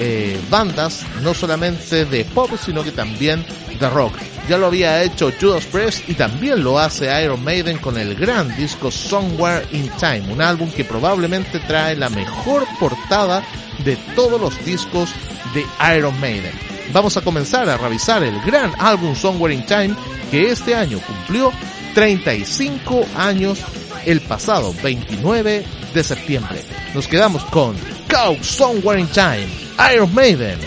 eh, 0.04 0.42
bandas, 0.50 1.06
no 1.22 1.36
solamente 1.36 2.06
de 2.06 2.26
pop, 2.26 2.50
sino 2.60 2.84
que 2.84 2.92
también 2.92 3.46
de 3.80 3.88
rock. 3.88 4.16
Ya 4.50 4.58
lo 4.58 4.66
había 4.66 5.04
hecho 5.04 5.32
Judas 5.40 5.66
Priest 5.66 6.10
y 6.10 6.16
también 6.16 6.64
lo 6.64 6.80
hace 6.80 7.24
Iron 7.24 7.44
Maiden 7.44 7.78
con 7.78 8.00
el 8.00 8.16
gran 8.16 8.56
disco 8.58 8.90
Somewhere 8.90 9.68
in 9.72 9.92
Time, 10.00 10.24
un 10.32 10.42
álbum 10.42 10.72
que 10.72 10.84
probablemente 10.84 11.60
trae 11.60 11.96
la 11.96 12.10
mejor 12.10 12.66
portada 12.80 13.44
de 13.86 13.96
todos 14.16 14.42
los 14.42 14.66
discos 14.66 15.12
de 15.54 15.64
Iron 15.96 16.20
Maiden. 16.20 16.54
Vamos 16.92 17.16
a 17.18 17.22
comenzar 17.22 17.70
a 17.70 17.78
revisar 17.78 18.24
el 18.24 18.42
gran 18.42 18.74
álbum 18.80 19.16
Somewhere 19.16 19.54
in 19.54 19.66
Time 19.68 19.96
que 20.32 20.50
este 20.50 20.74
año 20.74 21.00
cumplió 21.06 21.52
35 21.94 23.06
años 23.16 23.60
el 24.06 24.20
pasado 24.22 24.74
29 24.82 25.64
de 25.94 26.04
septiembre. 26.04 26.64
Nos 26.96 27.08
quedamos 27.08 27.46
con 27.46 27.76
Cow 28.10 28.36
Somewhere 28.42 29.00
in 29.00 29.08
Time, 29.08 29.48
Iron 29.94 30.14
Maiden, 30.14 30.60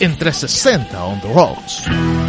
en 0.00 0.16
360 0.16 1.04
on 1.04 1.20
the 1.20 1.28
Rocks. 1.32 2.19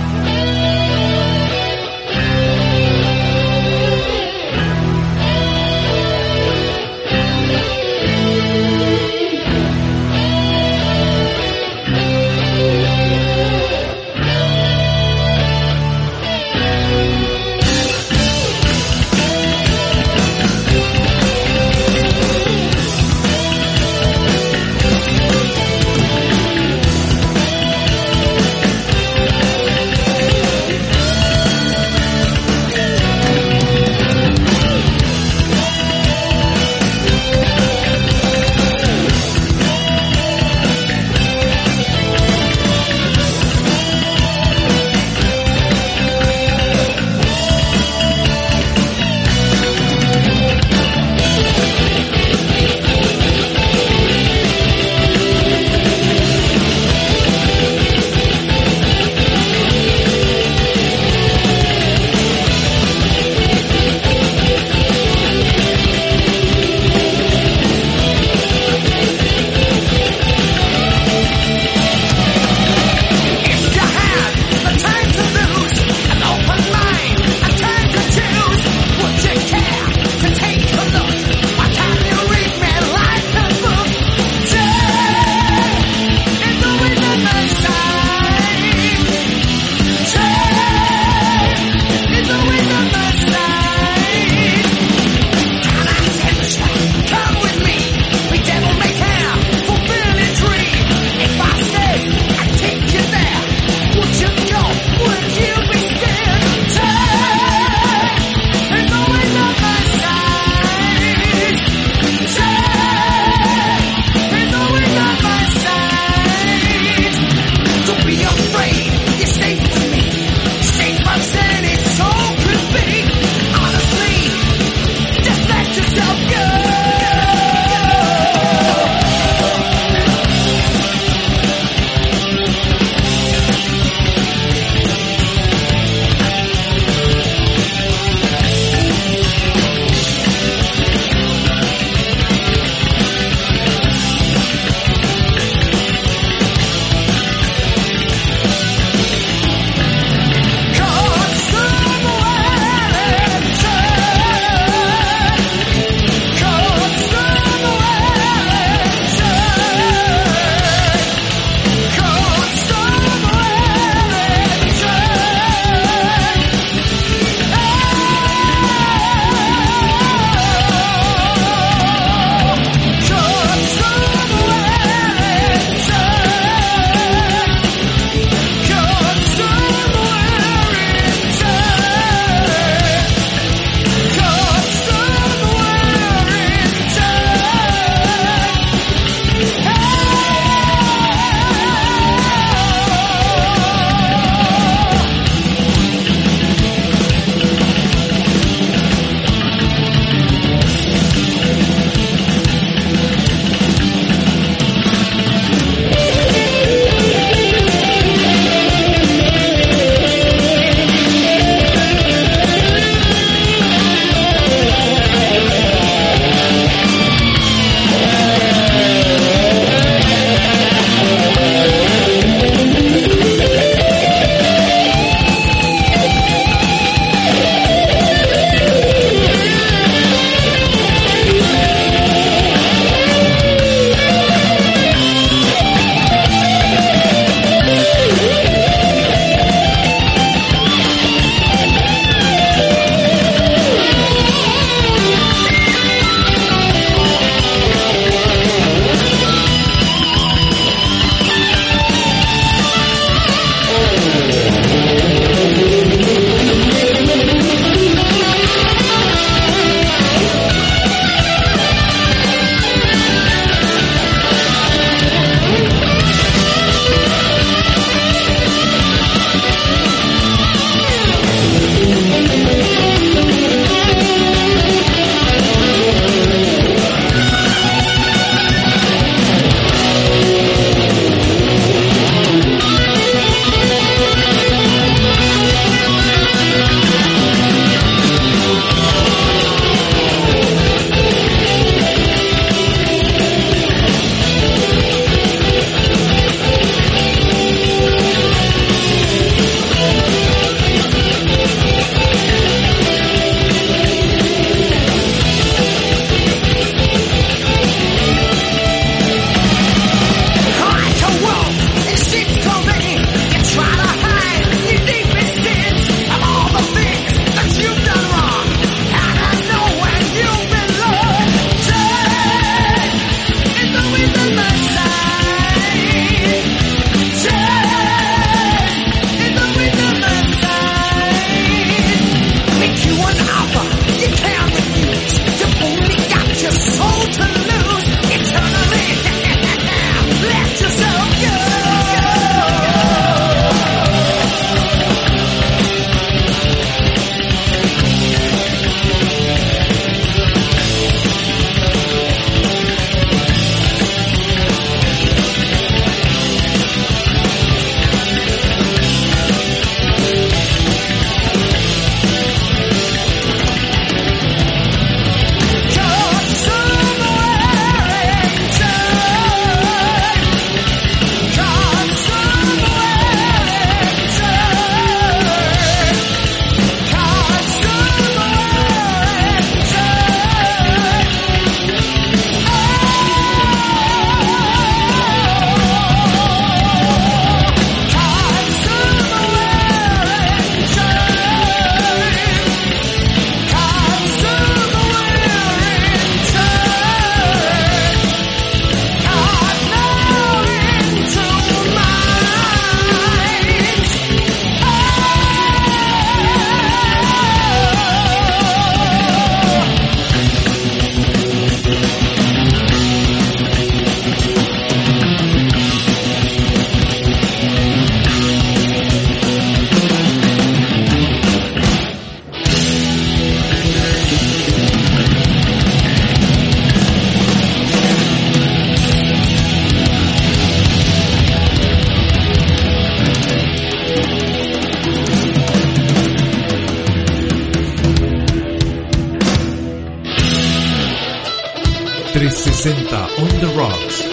360 442.62 442.96
on 442.96 443.40
the 443.40 443.58
Rocks. 443.58 444.11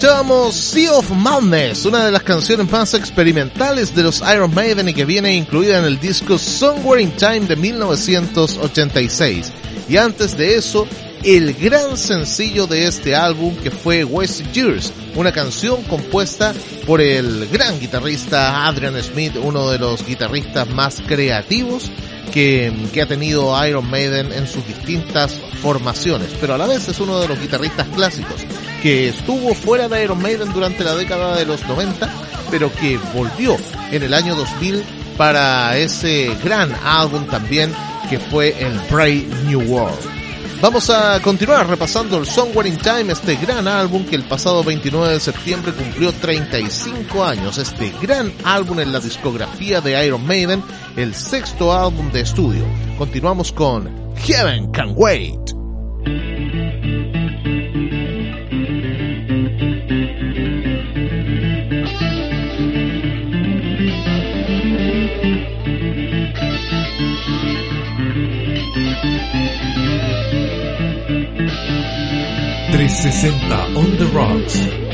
Sea 0.00 0.92
of 0.92 1.10
Madness, 1.10 1.84
una 1.84 2.04
de 2.04 2.12
las 2.12 2.22
canciones 2.22 2.70
más 2.70 2.94
experimentales 2.94 3.96
de 3.96 4.04
los 4.04 4.22
Iron 4.32 4.54
Maiden 4.54 4.88
y 4.88 4.94
que 4.94 5.04
viene 5.04 5.34
incluida 5.34 5.78
en 5.78 5.84
el 5.84 5.98
disco 5.98 6.38
Somewhere 6.38 7.02
in 7.02 7.10
Time 7.10 7.40
de 7.40 7.56
1986. 7.56 9.52
Y 9.88 9.96
antes 9.96 10.36
de 10.36 10.54
eso, 10.54 10.86
el 11.24 11.52
gran 11.52 11.96
sencillo 11.96 12.68
de 12.68 12.86
este 12.86 13.16
álbum 13.16 13.56
que 13.56 13.72
fue 13.72 14.04
West 14.04 14.42
Years, 14.52 14.92
una 15.16 15.32
canción 15.32 15.82
compuesta 15.82 16.54
por 16.86 17.00
el 17.00 17.48
gran 17.48 17.80
guitarrista 17.80 18.68
Adrian 18.68 19.02
Smith, 19.02 19.34
uno 19.42 19.68
de 19.68 19.80
los 19.80 20.06
guitarristas 20.06 20.68
más 20.68 21.02
creativos 21.08 21.90
que, 22.92 23.02
ha 23.02 23.06
tenido 23.06 23.66
Iron 23.66 23.90
Maiden 23.90 24.30
en 24.32 24.46
sus 24.46 24.64
distintas 24.64 25.34
formaciones, 25.60 26.28
pero 26.40 26.54
a 26.54 26.58
la 26.58 26.68
vez 26.68 26.86
es 26.88 27.00
uno 27.00 27.18
de 27.18 27.26
los 27.26 27.40
guitarristas 27.40 27.88
clásicos 27.88 28.36
que 28.80 29.08
estuvo 29.08 29.54
fuera 29.54 29.88
de 29.88 30.04
Iron 30.04 30.22
Maiden 30.22 30.52
durante 30.52 30.84
la 30.84 30.94
década 30.94 31.36
de 31.36 31.44
los 31.44 31.66
90, 31.66 32.08
pero 32.48 32.72
que 32.72 32.96
volvió 33.12 33.56
en 33.90 34.04
el 34.04 34.14
año 34.14 34.36
2000 34.36 34.84
para 35.16 35.76
ese 35.78 36.32
gran 36.44 36.72
álbum 36.84 37.26
también 37.26 37.72
que 38.08 38.20
fue 38.20 38.54
el 38.60 38.78
Brave 38.88 39.26
New 39.46 39.62
World. 39.62 40.17
Vamos 40.60 40.90
a 40.90 41.20
continuar 41.22 41.68
repasando 41.68 42.18
el 42.18 42.26
Somewhere 42.26 42.68
in 42.68 42.78
Time, 42.78 43.12
este 43.12 43.36
gran 43.36 43.68
álbum 43.68 44.04
que 44.04 44.16
el 44.16 44.24
pasado 44.24 44.64
29 44.64 45.14
de 45.14 45.20
septiembre 45.20 45.72
cumplió 45.72 46.12
35 46.12 47.24
años, 47.24 47.58
este 47.58 47.92
gran 48.02 48.32
álbum 48.44 48.80
en 48.80 48.92
la 48.92 48.98
discografía 48.98 49.80
de 49.80 50.04
Iron 50.04 50.26
Maiden, 50.26 50.64
el 50.96 51.14
sexto 51.14 51.72
álbum 51.72 52.10
de 52.10 52.22
estudio. 52.22 52.64
Continuamos 52.98 53.52
con 53.52 53.88
Heaven 54.16 54.72
Can 54.72 54.94
Wait. 54.96 55.57
360 73.00 73.78
on 73.78 73.96
the 73.96 74.06
rocks. 74.08 74.87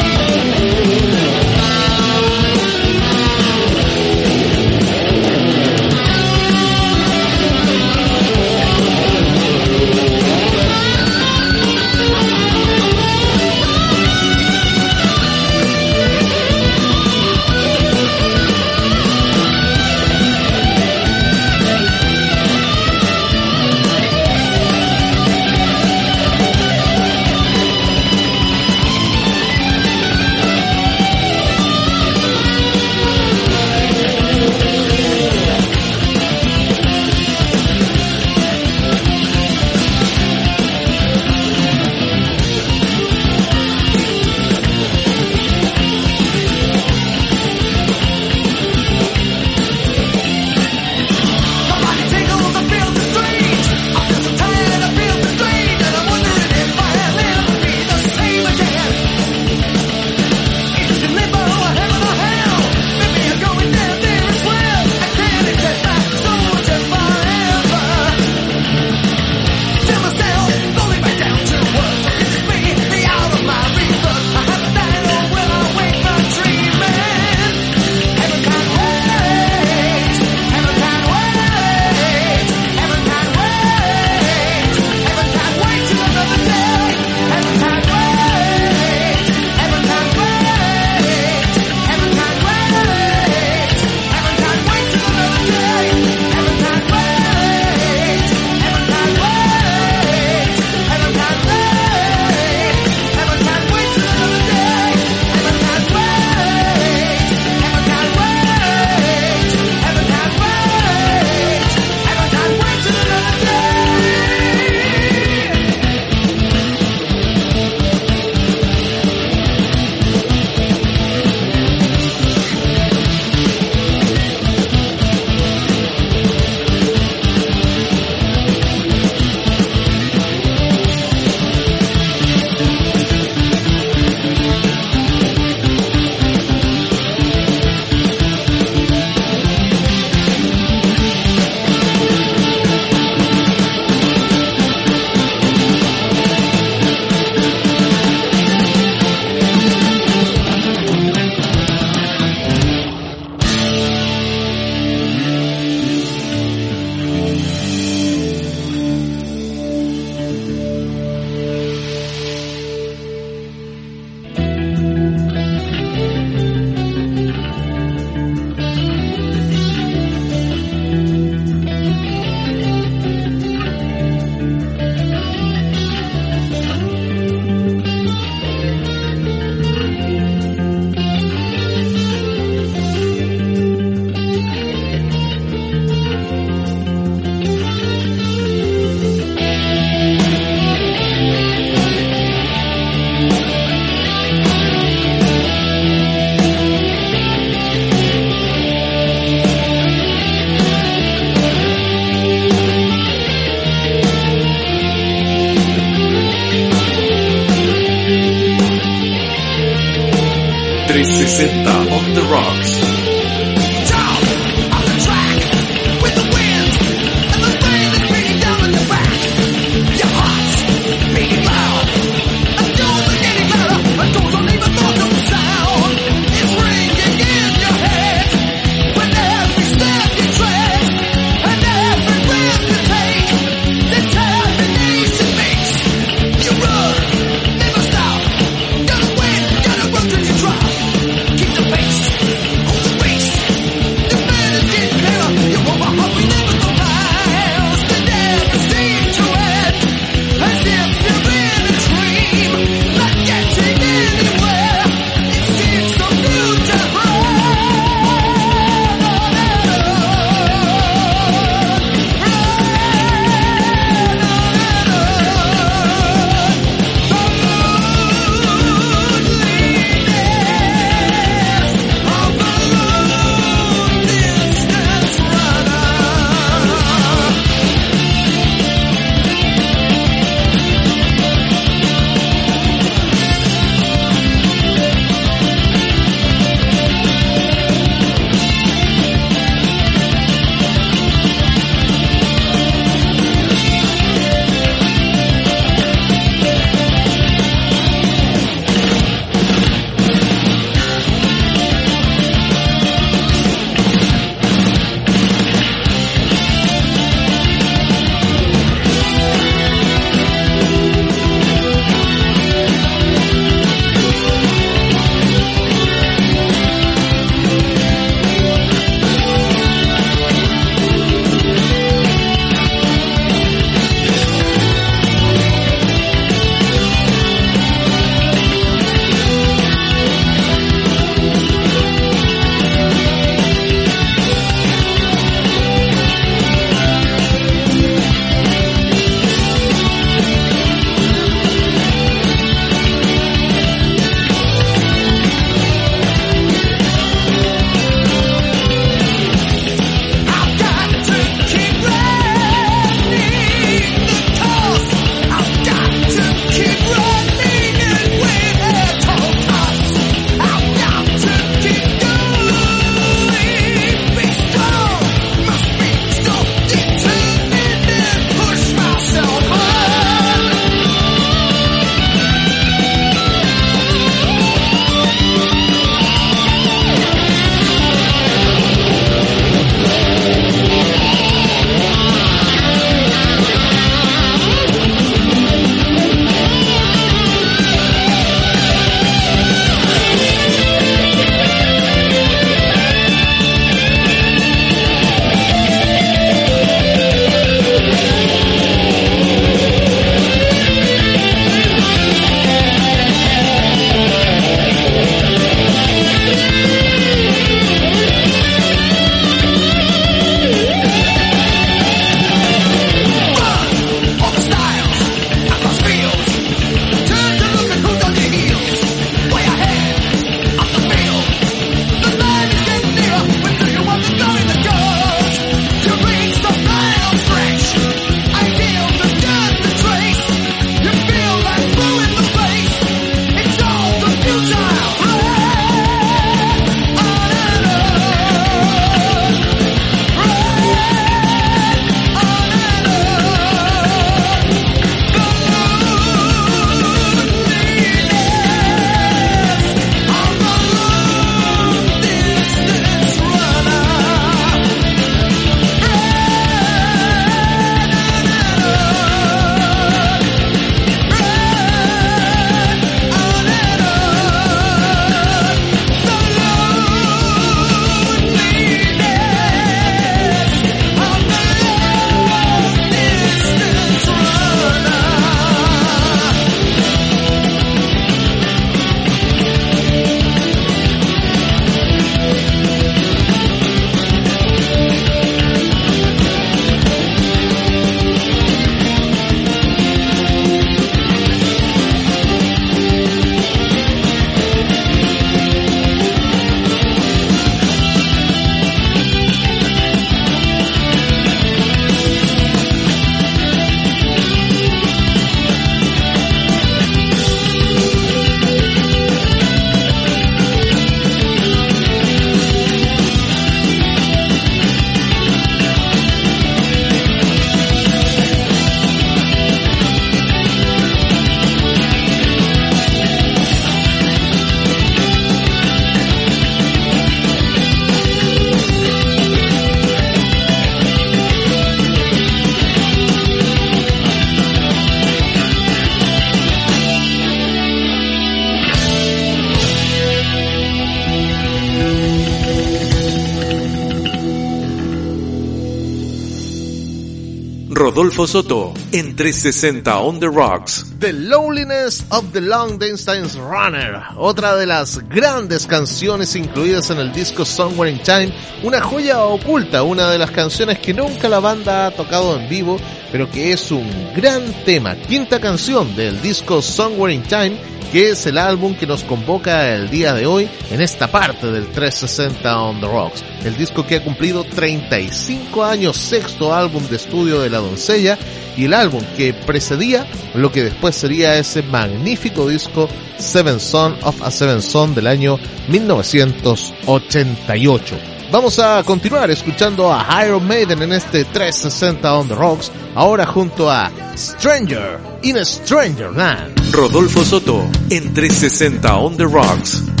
Rodolfo 548.21 548.27
Soto 548.27 548.73
en 548.91 549.15
360 549.15 549.99
On 549.99 550.19
The 550.19 550.27
Rocks. 550.27 550.85
The 550.99 551.11
Loneliness 551.11 552.05
of 552.11 552.31
the 552.33 552.41
Long 552.41 552.77
Distance 552.77 553.35
Runner, 553.39 553.99
otra 554.15 554.55
de 554.55 554.67
las 554.67 554.99
grandes 555.09 555.65
canciones 555.65 556.35
incluidas 556.35 556.91
en 556.91 556.99
el 556.99 557.11
disco 557.11 557.45
Somewhere 557.45 557.91
in 557.91 558.03
Time, 558.03 558.31
una 558.61 558.79
joya 558.79 559.23
oculta, 559.23 559.81
una 559.81 560.11
de 560.11 560.19
las 560.19 560.29
canciones 560.29 560.77
que 560.77 560.93
nunca 560.93 561.29
la 561.29 561.39
banda 561.39 561.87
ha 561.87 561.91
tocado 561.91 562.39
en 562.39 562.47
vivo, 562.47 562.77
pero 563.11 563.29
que 563.29 563.53
es 563.53 563.71
un 563.71 563.89
gran 564.15 564.53
tema. 564.65 564.95
Quinta 564.95 565.39
canción 565.39 565.95
del 565.95 566.21
disco 566.21 566.61
Somewhere 566.61 567.13
in 567.13 567.23
Time 567.23 567.70
que 567.91 568.11
es 568.11 568.25
el 568.25 568.37
álbum 568.37 568.73
que 568.75 568.87
nos 568.87 569.03
convoca 569.03 569.73
el 569.73 569.89
día 569.89 570.13
de 570.13 570.25
hoy 570.25 570.49
en 570.69 570.79
esta 570.81 571.11
parte 571.11 571.51
del 571.51 571.67
360 571.67 572.61
on 572.61 572.79
the 572.79 572.87
Rocks. 572.87 573.21
El 573.43 573.57
disco 573.57 573.85
que 573.85 573.97
ha 573.97 574.03
cumplido 574.03 574.45
35 574.45 575.63
años, 575.63 575.97
sexto 575.97 576.53
álbum 576.53 576.87
de 576.87 576.95
estudio 576.95 577.41
de 577.41 577.49
la 577.49 577.57
doncella 577.57 578.17
y 578.55 578.63
el 578.65 578.73
álbum 578.73 579.01
que 579.17 579.33
precedía 579.33 580.05
lo 580.33 580.51
que 580.51 580.63
después 580.63 580.95
sería 580.95 581.37
ese 581.37 581.61
magnífico 581.63 582.47
disco 582.47 582.87
Seven 583.17 583.59
Son 583.59 583.97
of 584.03 584.21
a 584.21 584.29
Seven 584.31 584.61
Son 584.61 584.95
del 584.95 585.07
año 585.07 585.37
1988. 585.67 588.10
Vamos 588.31 588.59
a 588.59 588.81
continuar 588.83 589.29
escuchando 589.29 589.91
a 589.91 590.07
Iron 590.25 590.47
Maiden 590.47 590.81
en 590.81 590.93
este 590.93 591.25
360 591.25 592.15
on 592.15 592.29
the 592.29 592.33
Rocks, 592.33 592.71
ahora 592.95 593.25
junto 593.25 593.69
a 593.69 593.91
Stranger 594.15 594.97
in 595.23 595.37
a 595.37 595.43
Stranger 595.43 596.11
Land. 596.13 596.71
Rodolfo 596.71 597.25
Soto 597.25 597.67
en 597.89 598.13
360 598.13 598.97
on 598.97 599.17
the 599.17 599.25
Rocks. 599.25 600.00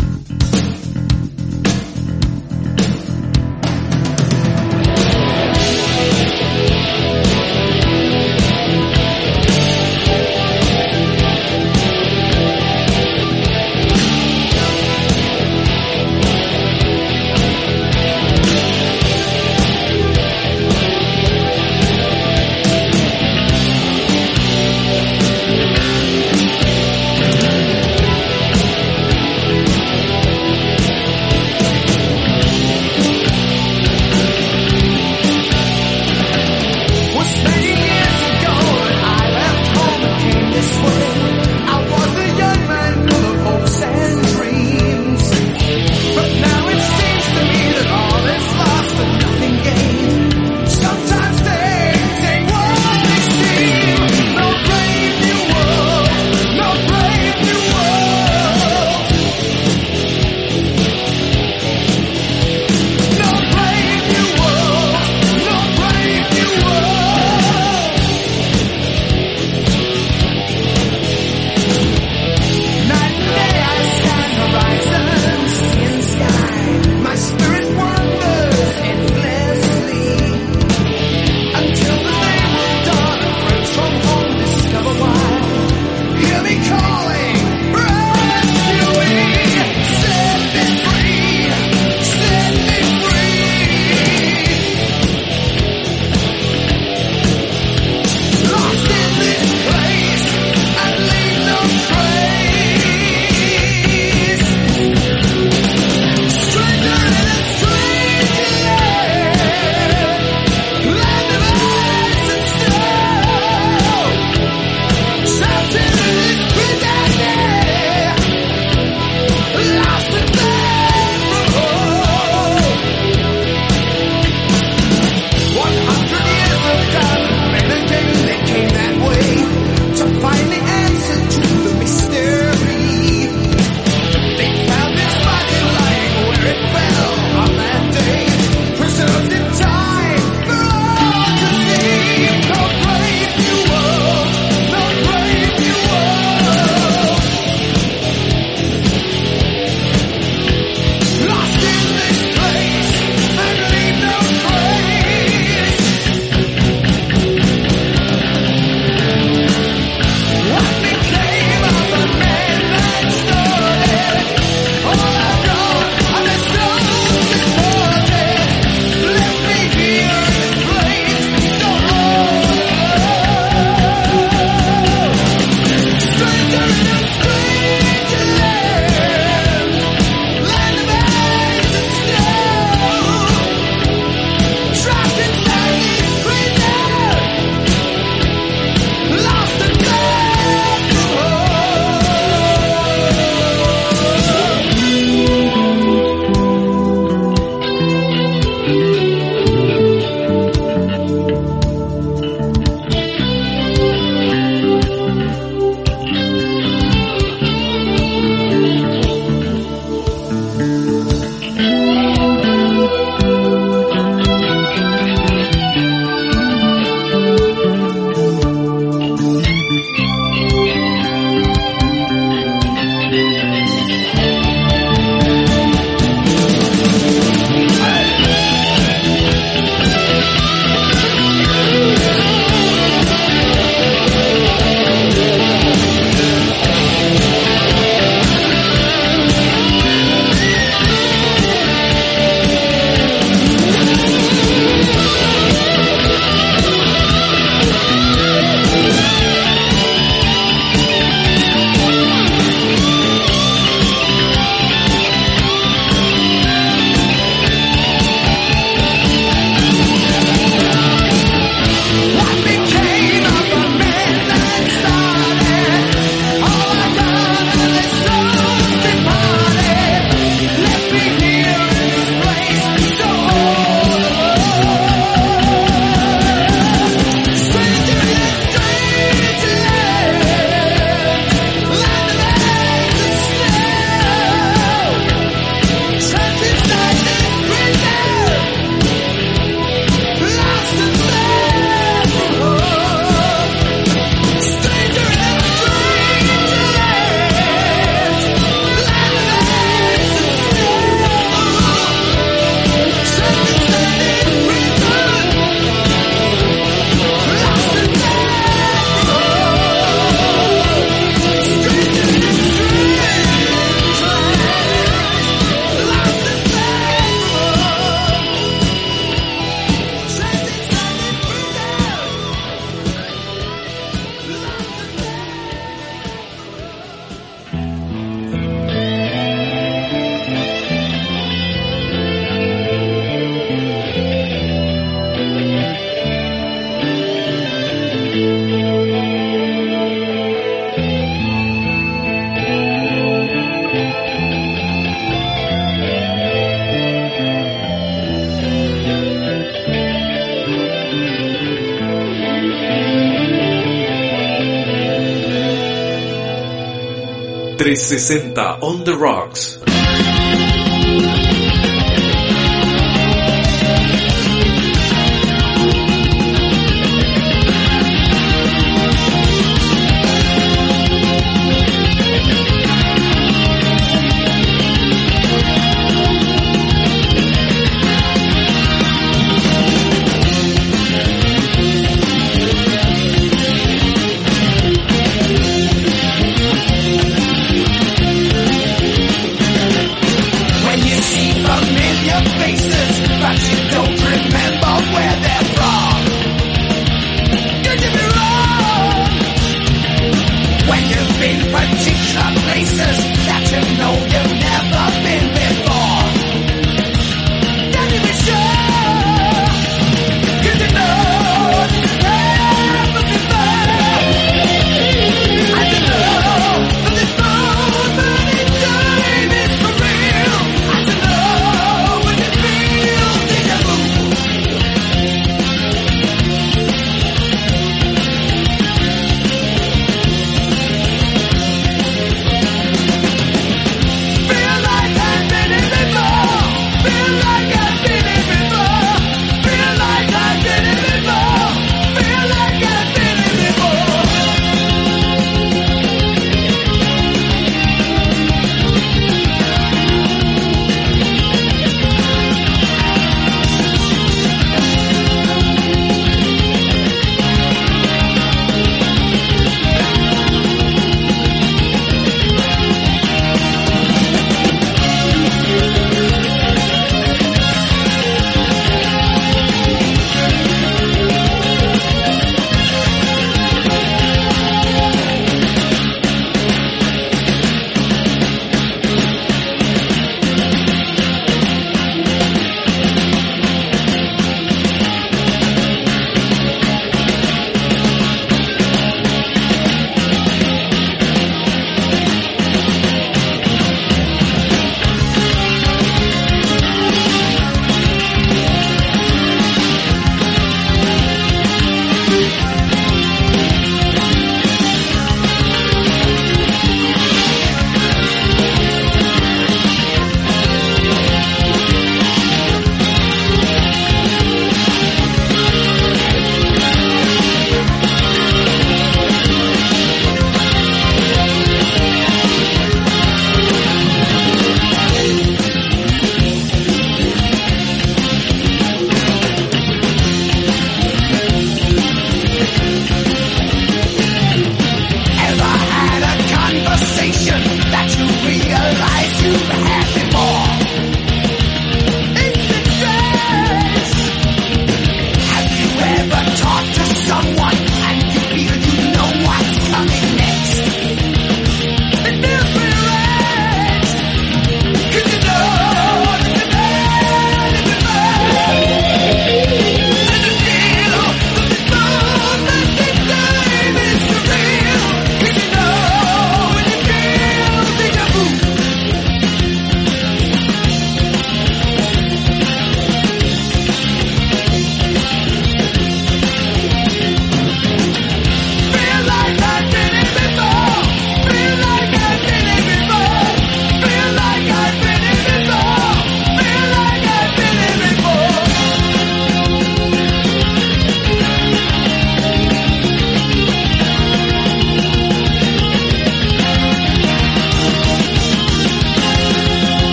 360 357.61 358.41
On 358.65 358.83
The 358.83 358.97
Rocks. 358.97 359.60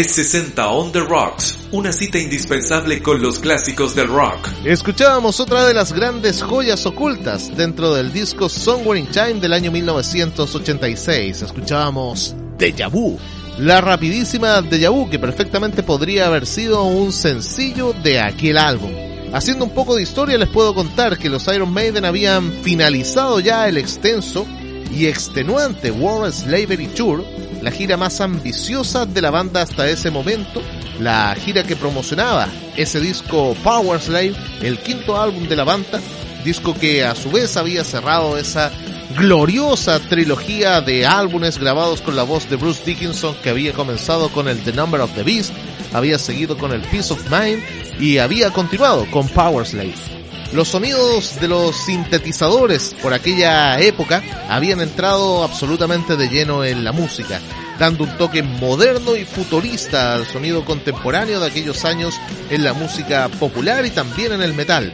360 0.00 0.70
On 0.70 0.92
The 0.92 1.00
Rocks, 1.00 1.54
una 1.72 1.92
cita 1.92 2.18
indispensable 2.18 3.02
con 3.02 3.20
los 3.20 3.38
clásicos 3.38 3.94
del 3.94 4.08
rock. 4.08 4.48
Escuchábamos 4.64 5.40
otra 5.40 5.66
de 5.66 5.74
las 5.74 5.92
grandes 5.92 6.42
joyas 6.42 6.86
ocultas 6.86 7.54
dentro 7.54 7.92
del 7.92 8.10
disco 8.10 8.48
Somewhere 8.48 8.98
in 8.98 9.06
Time 9.08 9.34
del 9.34 9.52
año 9.52 9.70
1986. 9.70 11.42
Escuchábamos 11.42 12.34
Deja 12.56 12.88
Vu, 12.88 13.18
la 13.58 13.82
rapidísima 13.82 14.62
Deja 14.62 14.88
Vu 14.88 15.10
que 15.10 15.18
perfectamente 15.18 15.82
podría 15.82 16.28
haber 16.28 16.46
sido 16.46 16.82
un 16.84 17.12
sencillo 17.12 17.92
de 17.92 18.20
aquel 18.20 18.56
álbum. 18.56 18.92
Haciendo 19.34 19.66
un 19.66 19.74
poco 19.74 19.96
de 19.96 20.02
historia 20.02 20.38
les 20.38 20.48
puedo 20.48 20.74
contar 20.74 21.18
que 21.18 21.28
los 21.28 21.46
Iron 21.48 21.74
Maiden 21.74 22.06
habían 22.06 22.50
finalizado 22.62 23.38
ya 23.38 23.68
el 23.68 23.76
extenso 23.76 24.46
y 24.94 25.06
extenuante 25.06 25.90
World 25.90 26.32
Slavery 26.32 26.88
Tour, 26.88 27.24
la 27.62 27.70
gira 27.70 27.96
más 27.96 28.20
ambiciosa 28.20 29.06
de 29.06 29.22
la 29.22 29.30
banda 29.30 29.62
hasta 29.62 29.88
ese 29.88 30.10
momento, 30.10 30.62
la 30.98 31.34
gira 31.34 31.64
que 31.64 31.76
promocionaba 31.76 32.48
ese 32.76 33.00
disco 33.00 33.54
Power 33.62 34.00
Slave, 34.00 34.34
el 34.62 34.78
quinto 34.78 35.20
álbum 35.20 35.48
de 35.48 35.56
la 35.56 35.64
banda, 35.64 36.00
disco 36.44 36.74
que 36.74 37.04
a 37.04 37.14
su 37.14 37.30
vez 37.30 37.56
había 37.56 37.84
cerrado 37.84 38.36
esa 38.36 38.70
gloriosa 39.16 39.98
trilogía 40.00 40.80
de 40.80 41.06
álbumes 41.06 41.58
grabados 41.58 42.00
con 42.00 42.16
la 42.16 42.22
voz 42.22 42.48
de 42.48 42.56
Bruce 42.56 42.82
Dickinson 42.84 43.34
que 43.42 43.50
había 43.50 43.72
comenzado 43.72 44.30
con 44.30 44.48
el 44.48 44.62
The 44.62 44.72
Number 44.72 45.00
of 45.00 45.14
the 45.14 45.22
Beast, 45.22 45.52
había 45.92 46.18
seguido 46.18 46.56
con 46.56 46.72
el 46.72 46.82
Peace 46.82 47.12
of 47.12 47.30
Mind 47.30 47.62
y 48.00 48.18
había 48.18 48.50
continuado 48.50 49.06
con 49.10 49.28
Power 49.28 49.66
Slave. 49.66 50.19
Los 50.52 50.66
sonidos 50.66 51.40
de 51.40 51.46
los 51.46 51.76
sintetizadores 51.76 52.96
por 53.00 53.14
aquella 53.14 53.78
época 53.78 54.20
habían 54.48 54.80
entrado 54.80 55.44
absolutamente 55.44 56.16
de 56.16 56.28
lleno 56.28 56.64
en 56.64 56.82
la 56.82 56.90
música, 56.90 57.40
dando 57.78 58.02
un 58.02 58.18
toque 58.18 58.42
moderno 58.42 59.14
y 59.14 59.24
futurista 59.24 60.14
al 60.14 60.26
sonido 60.26 60.64
contemporáneo 60.64 61.38
de 61.38 61.46
aquellos 61.46 61.84
años 61.84 62.20
en 62.50 62.64
la 62.64 62.72
música 62.72 63.28
popular 63.28 63.86
y 63.86 63.90
también 63.90 64.32
en 64.32 64.42
el 64.42 64.52
metal. 64.52 64.92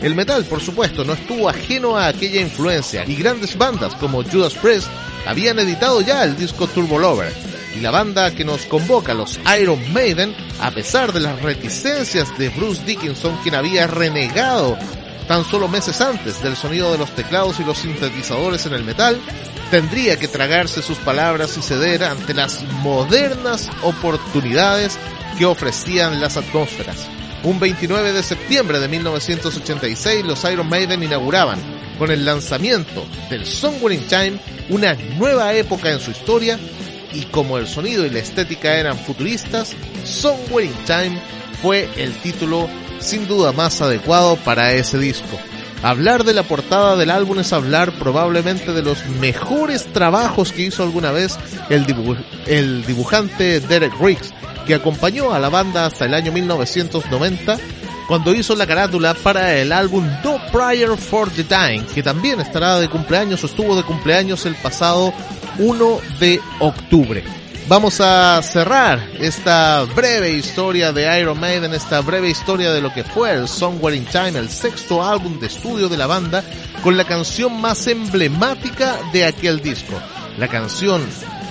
El 0.00 0.14
metal, 0.14 0.44
por 0.44 0.62
supuesto, 0.62 1.04
no 1.04 1.12
estuvo 1.12 1.50
ajeno 1.50 1.98
a 1.98 2.08
aquella 2.08 2.40
influencia 2.40 3.04
y 3.06 3.14
grandes 3.14 3.58
bandas 3.58 3.94
como 3.96 4.24
Judas 4.24 4.54
Priest 4.54 4.88
habían 5.26 5.58
editado 5.58 6.00
ya 6.00 6.24
el 6.24 6.34
disco 6.36 6.66
Turbo 6.66 6.98
Lover. 6.98 7.53
Y 7.74 7.80
la 7.80 7.90
banda 7.90 8.30
que 8.30 8.44
nos 8.44 8.66
convoca, 8.66 9.14
los 9.14 9.40
Iron 9.60 9.92
Maiden, 9.92 10.34
a 10.60 10.70
pesar 10.70 11.12
de 11.12 11.20
las 11.20 11.42
reticencias 11.42 12.36
de 12.38 12.48
Bruce 12.50 12.84
Dickinson, 12.84 13.36
quien 13.42 13.56
había 13.56 13.86
renegado 13.86 14.78
tan 15.26 15.44
solo 15.44 15.68
meses 15.68 16.00
antes 16.00 16.42
del 16.42 16.56
sonido 16.56 16.92
de 16.92 16.98
los 16.98 17.10
teclados 17.14 17.58
y 17.58 17.64
los 17.64 17.78
sintetizadores 17.78 18.66
en 18.66 18.74
el 18.74 18.84
metal, 18.84 19.20
tendría 19.70 20.18
que 20.18 20.28
tragarse 20.28 20.82
sus 20.82 20.98
palabras 20.98 21.56
y 21.56 21.62
ceder 21.62 22.04
ante 22.04 22.34
las 22.34 22.62
modernas 22.82 23.70
oportunidades 23.82 24.98
que 25.38 25.46
ofrecían 25.46 26.20
las 26.20 26.36
atmósferas. 26.36 27.08
Un 27.42 27.58
29 27.58 28.12
de 28.12 28.22
septiembre 28.22 28.78
de 28.78 28.88
1986 28.88 30.24
los 30.24 30.44
Iron 30.44 30.68
Maiden 30.68 31.02
inauguraban 31.02 31.58
con 31.98 32.10
el 32.10 32.24
lanzamiento 32.24 33.06
del 33.30 33.46
Somewhere 33.46 33.94
in 33.94 34.06
Time 34.06 34.38
una 34.70 34.94
nueva 34.94 35.52
época 35.54 35.90
en 35.90 36.00
su 36.00 36.10
historia 36.10 36.58
y 37.14 37.22
como 37.26 37.58
el 37.58 37.66
sonido 37.66 38.04
y 38.04 38.10
la 38.10 38.18
estética 38.18 38.74
eran 38.74 38.98
futuristas, 38.98 39.72
Somewhere 40.04 40.66
in 40.66 40.74
Time 40.86 41.20
fue 41.62 41.88
el 41.96 42.12
título 42.14 42.68
sin 42.98 43.28
duda 43.28 43.52
más 43.52 43.80
adecuado 43.80 44.36
para 44.36 44.72
ese 44.72 44.98
disco. 44.98 45.38
Hablar 45.82 46.24
de 46.24 46.32
la 46.32 46.42
portada 46.42 46.96
del 46.96 47.10
álbum 47.10 47.40
es 47.40 47.52
hablar 47.52 47.92
probablemente 47.98 48.72
de 48.72 48.82
los 48.82 49.04
mejores 49.20 49.84
trabajos 49.92 50.52
que 50.52 50.62
hizo 50.62 50.82
alguna 50.82 51.12
vez 51.12 51.38
el, 51.68 51.84
el 52.46 52.86
dibujante 52.86 53.60
Derek 53.60 53.92
Riggs, 54.00 54.32
que 54.66 54.74
acompañó 54.74 55.34
a 55.34 55.38
la 55.38 55.50
banda 55.50 55.84
hasta 55.84 56.06
el 56.06 56.14
año 56.14 56.32
1990 56.32 57.58
cuando 58.06 58.34
hizo 58.34 58.54
la 58.54 58.66
carátula 58.66 59.14
para 59.14 59.54
el 59.54 59.72
álbum 59.72 60.06
No 60.22 60.40
Prior 60.52 60.96
for 60.96 61.30
the 61.30 61.44
Dying, 61.44 61.86
que 61.86 62.02
también 62.02 62.40
estará 62.40 62.78
de 62.78 62.88
cumpleaños 62.88 63.42
o 63.42 63.46
estuvo 63.46 63.76
de 63.76 63.82
cumpleaños 63.82 64.44
el 64.46 64.54
pasado 64.56 65.12
1 65.58 66.00
de 66.20 66.40
octubre. 66.60 67.24
Vamos 67.66 67.98
a 68.02 68.42
cerrar 68.42 69.08
esta 69.18 69.84
breve 69.84 70.32
historia 70.32 70.92
de 70.92 71.18
Iron 71.18 71.40
Maiden, 71.40 71.72
esta 71.72 72.02
breve 72.02 72.28
historia 72.28 72.70
de 72.72 72.82
lo 72.82 72.92
que 72.92 73.04
fue 73.04 73.32
el 73.32 73.48
Somewhere 73.48 73.96
in 73.96 74.04
Time, 74.04 74.38
el 74.38 74.50
sexto 74.50 75.02
álbum 75.02 75.40
de 75.40 75.46
estudio 75.46 75.88
de 75.88 75.96
la 75.96 76.06
banda, 76.06 76.44
con 76.82 76.98
la 76.98 77.04
canción 77.04 77.58
más 77.58 77.86
emblemática 77.86 78.98
de 79.14 79.24
aquel 79.24 79.62
disco. 79.62 79.94
La 80.36 80.48
canción, 80.48 81.02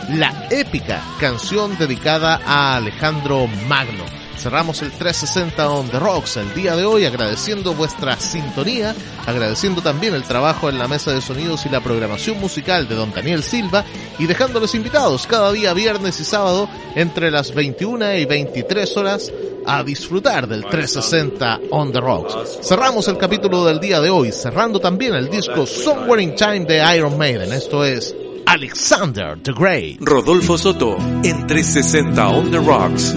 la 0.10 0.48
épica 0.52 1.02
canción 1.20 1.76
dedicada 1.80 2.40
a 2.46 2.76
Alejandro 2.76 3.48
Magno. 3.68 4.23
Cerramos 4.38 4.81
el 4.81 4.91
360 4.91 5.69
on 5.69 5.89
the 5.89 5.99
rocks 5.99 6.38
el 6.38 6.53
día 6.53 6.76
de 6.76 6.85
hoy 6.85 7.05
agradeciendo 7.05 7.73
vuestra 7.73 8.19
sintonía, 8.19 8.95
agradeciendo 9.26 9.81
también 9.81 10.14
el 10.14 10.23
trabajo 10.23 10.69
en 10.69 10.80
la 10.80 10.88
mesa 10.88 11.11
de 11.11 11.22
sonidos 11.22 11.65
y 11.65 11.69
la 11.69 11.81
programación 11.81 12.39
musical 12.39 12.88
de 12.88 12.95
don 12.95 13.11
Daniel 13.11 13.43
Silva 13.43 13.85
y 14.19 14.26
dejándolos 14.26 14.76
invitados 14.76 15.27
cada 15.27 15.51
día 15.51 15.73
viernes 15.73 16.19
y 16.19 16.26
sábado 16.26 16.68
entre 16.95 17.31
las 17.31 17.53
21 17.53 18.15
y 18.15 18.26
23 18.26 18.97
horas 18.97 19.31
a 19.65 19.84
disfrutar 19.84 20.47
del 20.47 20.64
360 20.65 21.61
on 21.72 21.91
the 21.91 22.01
rocks. 22.01 22.60
Cerramos 22.61 23.07
el 23.07 23.18
capítulo 23.18 23.65
del 23.65 23.80
día 23.80 24.01
de 24.01 24.10
hoy, 24.10 24.31
cerrando 24.31 24.80
también 24.80 25.14
el 25.14 25.30
disco 25.30 25.65
Somewhere 25.65 26.22
in 26.22 26.35
Time 26.35 26.65
de 26.65 26.84
Iron 26.95 27.18
Maiden. 27.18 27.51
Esto 27.53 27.84
es 27.85 28.15
Alexander 28.45 29.38
the 29.41 29.53
Great. 29.53 29.97
Rodolfo 30.01 30.57
Soto 30.57 30.97
en 31.23 31.47
360 31.47 32.30
on 32.30 32.51
the 32.51 32.60
rocks. 32.60 33.15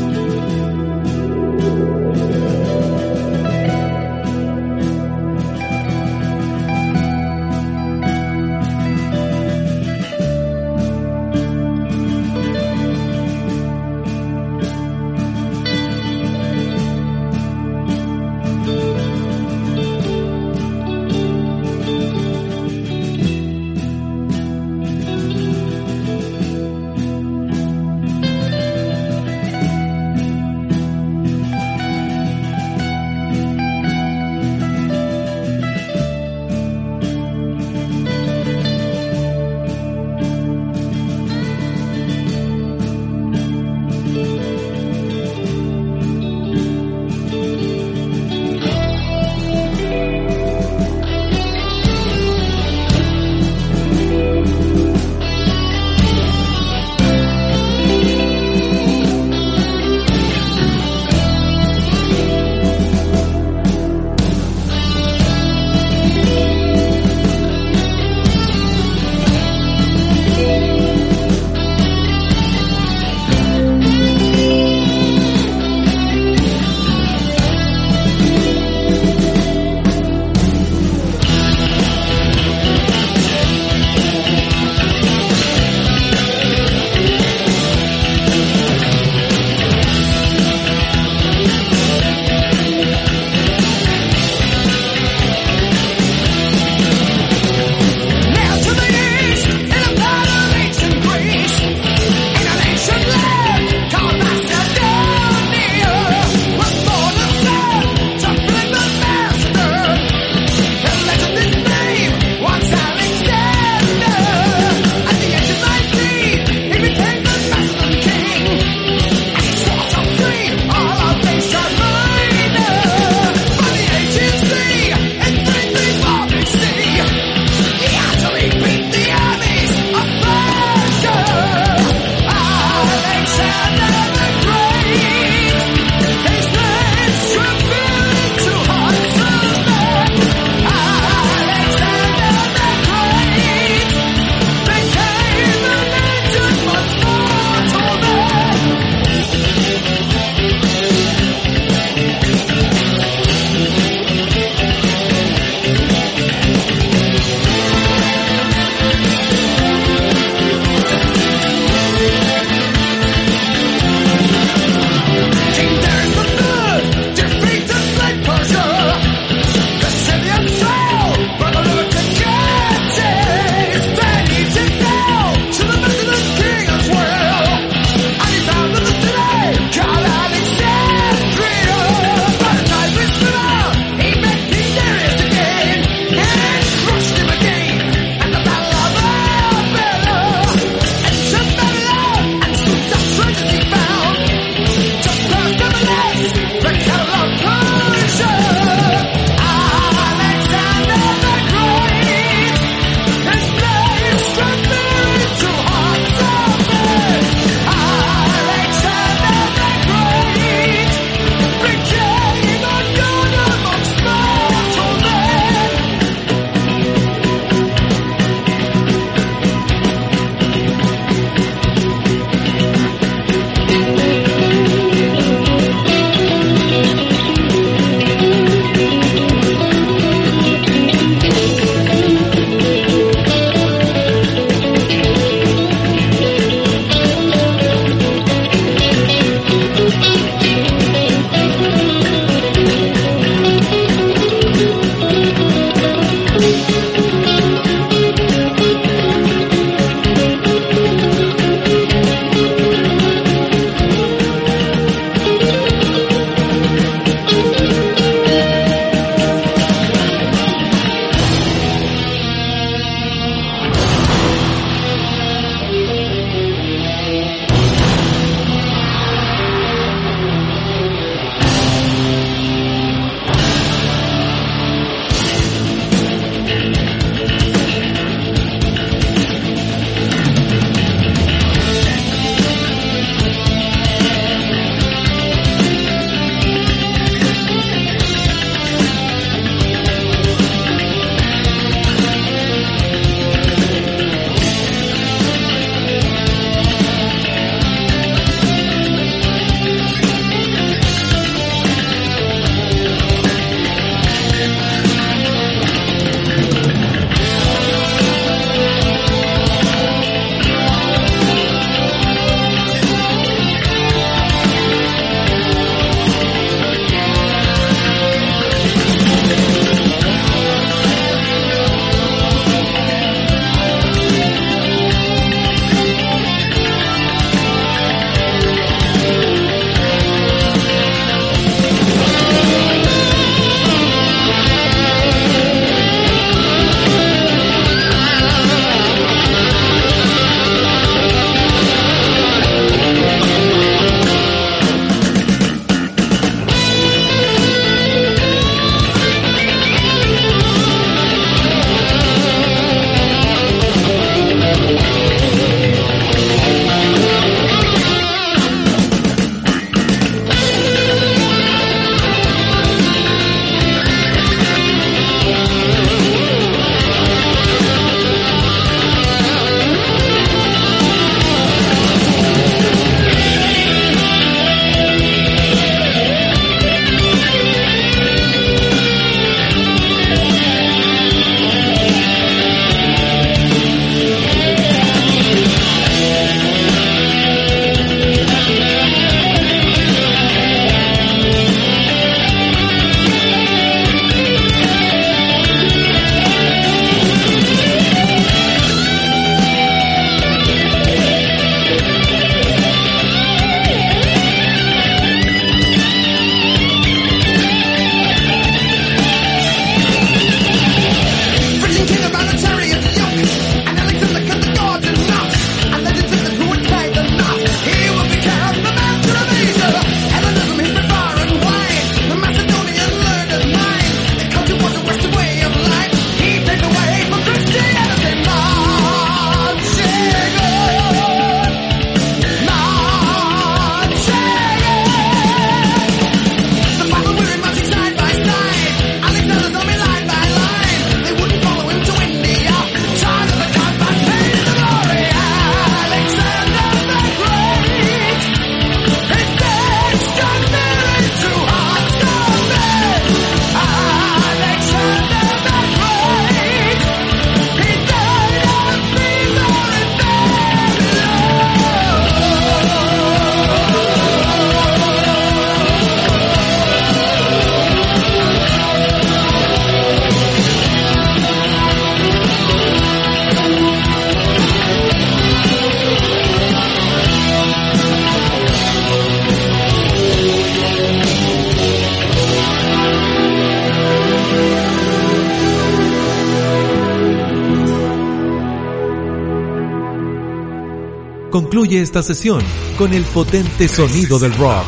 Concluye 491.66 491.82
esta 491.82 492.02
sesión 492.02 492.40
con 492.78 492.92
el 492.94 493.02
potente 493.04 493.66
sonido 493.66 494.20
del 494.20 494.32
rock. 494.34 494.64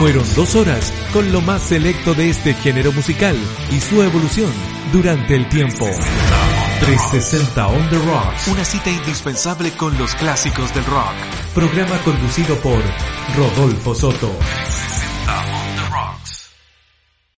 Fueron 0.00 0.24
dos 0.34 0.56
horas 0.56 0.92
con 1.12 1.30
lo 1.30 1.40
más 1.40 1.62
selecto 1.62 2.14
de 2.14 2.30
este 2.30 2.52
género 2.54 2.90
musical 2.90 3.36
y 3.70 3.78
su 3.78 4.02
evolución 4.02 4.50
durante 4.92 5.36
el 5.36 5.48
tiempo. 5.48 5.84
360 6.80 7.66
on 7.68 7.90
the 7.90 7.98
Rocks. 7.98 8.48
Una 8.48 8.64
cita 8.64 8.90
indispensable 8.90 9.70
con 9.76 9.96
los 9.98 10.16
clásicos 10.16 10.74
del 10.74 10.84
rock. 10.86 11.14
Programa 11.54 11.96
conducido 11.98 12.56
por 12.56 12.82
Rodolfo 13.36 13.94
Soto. 13.94 14.32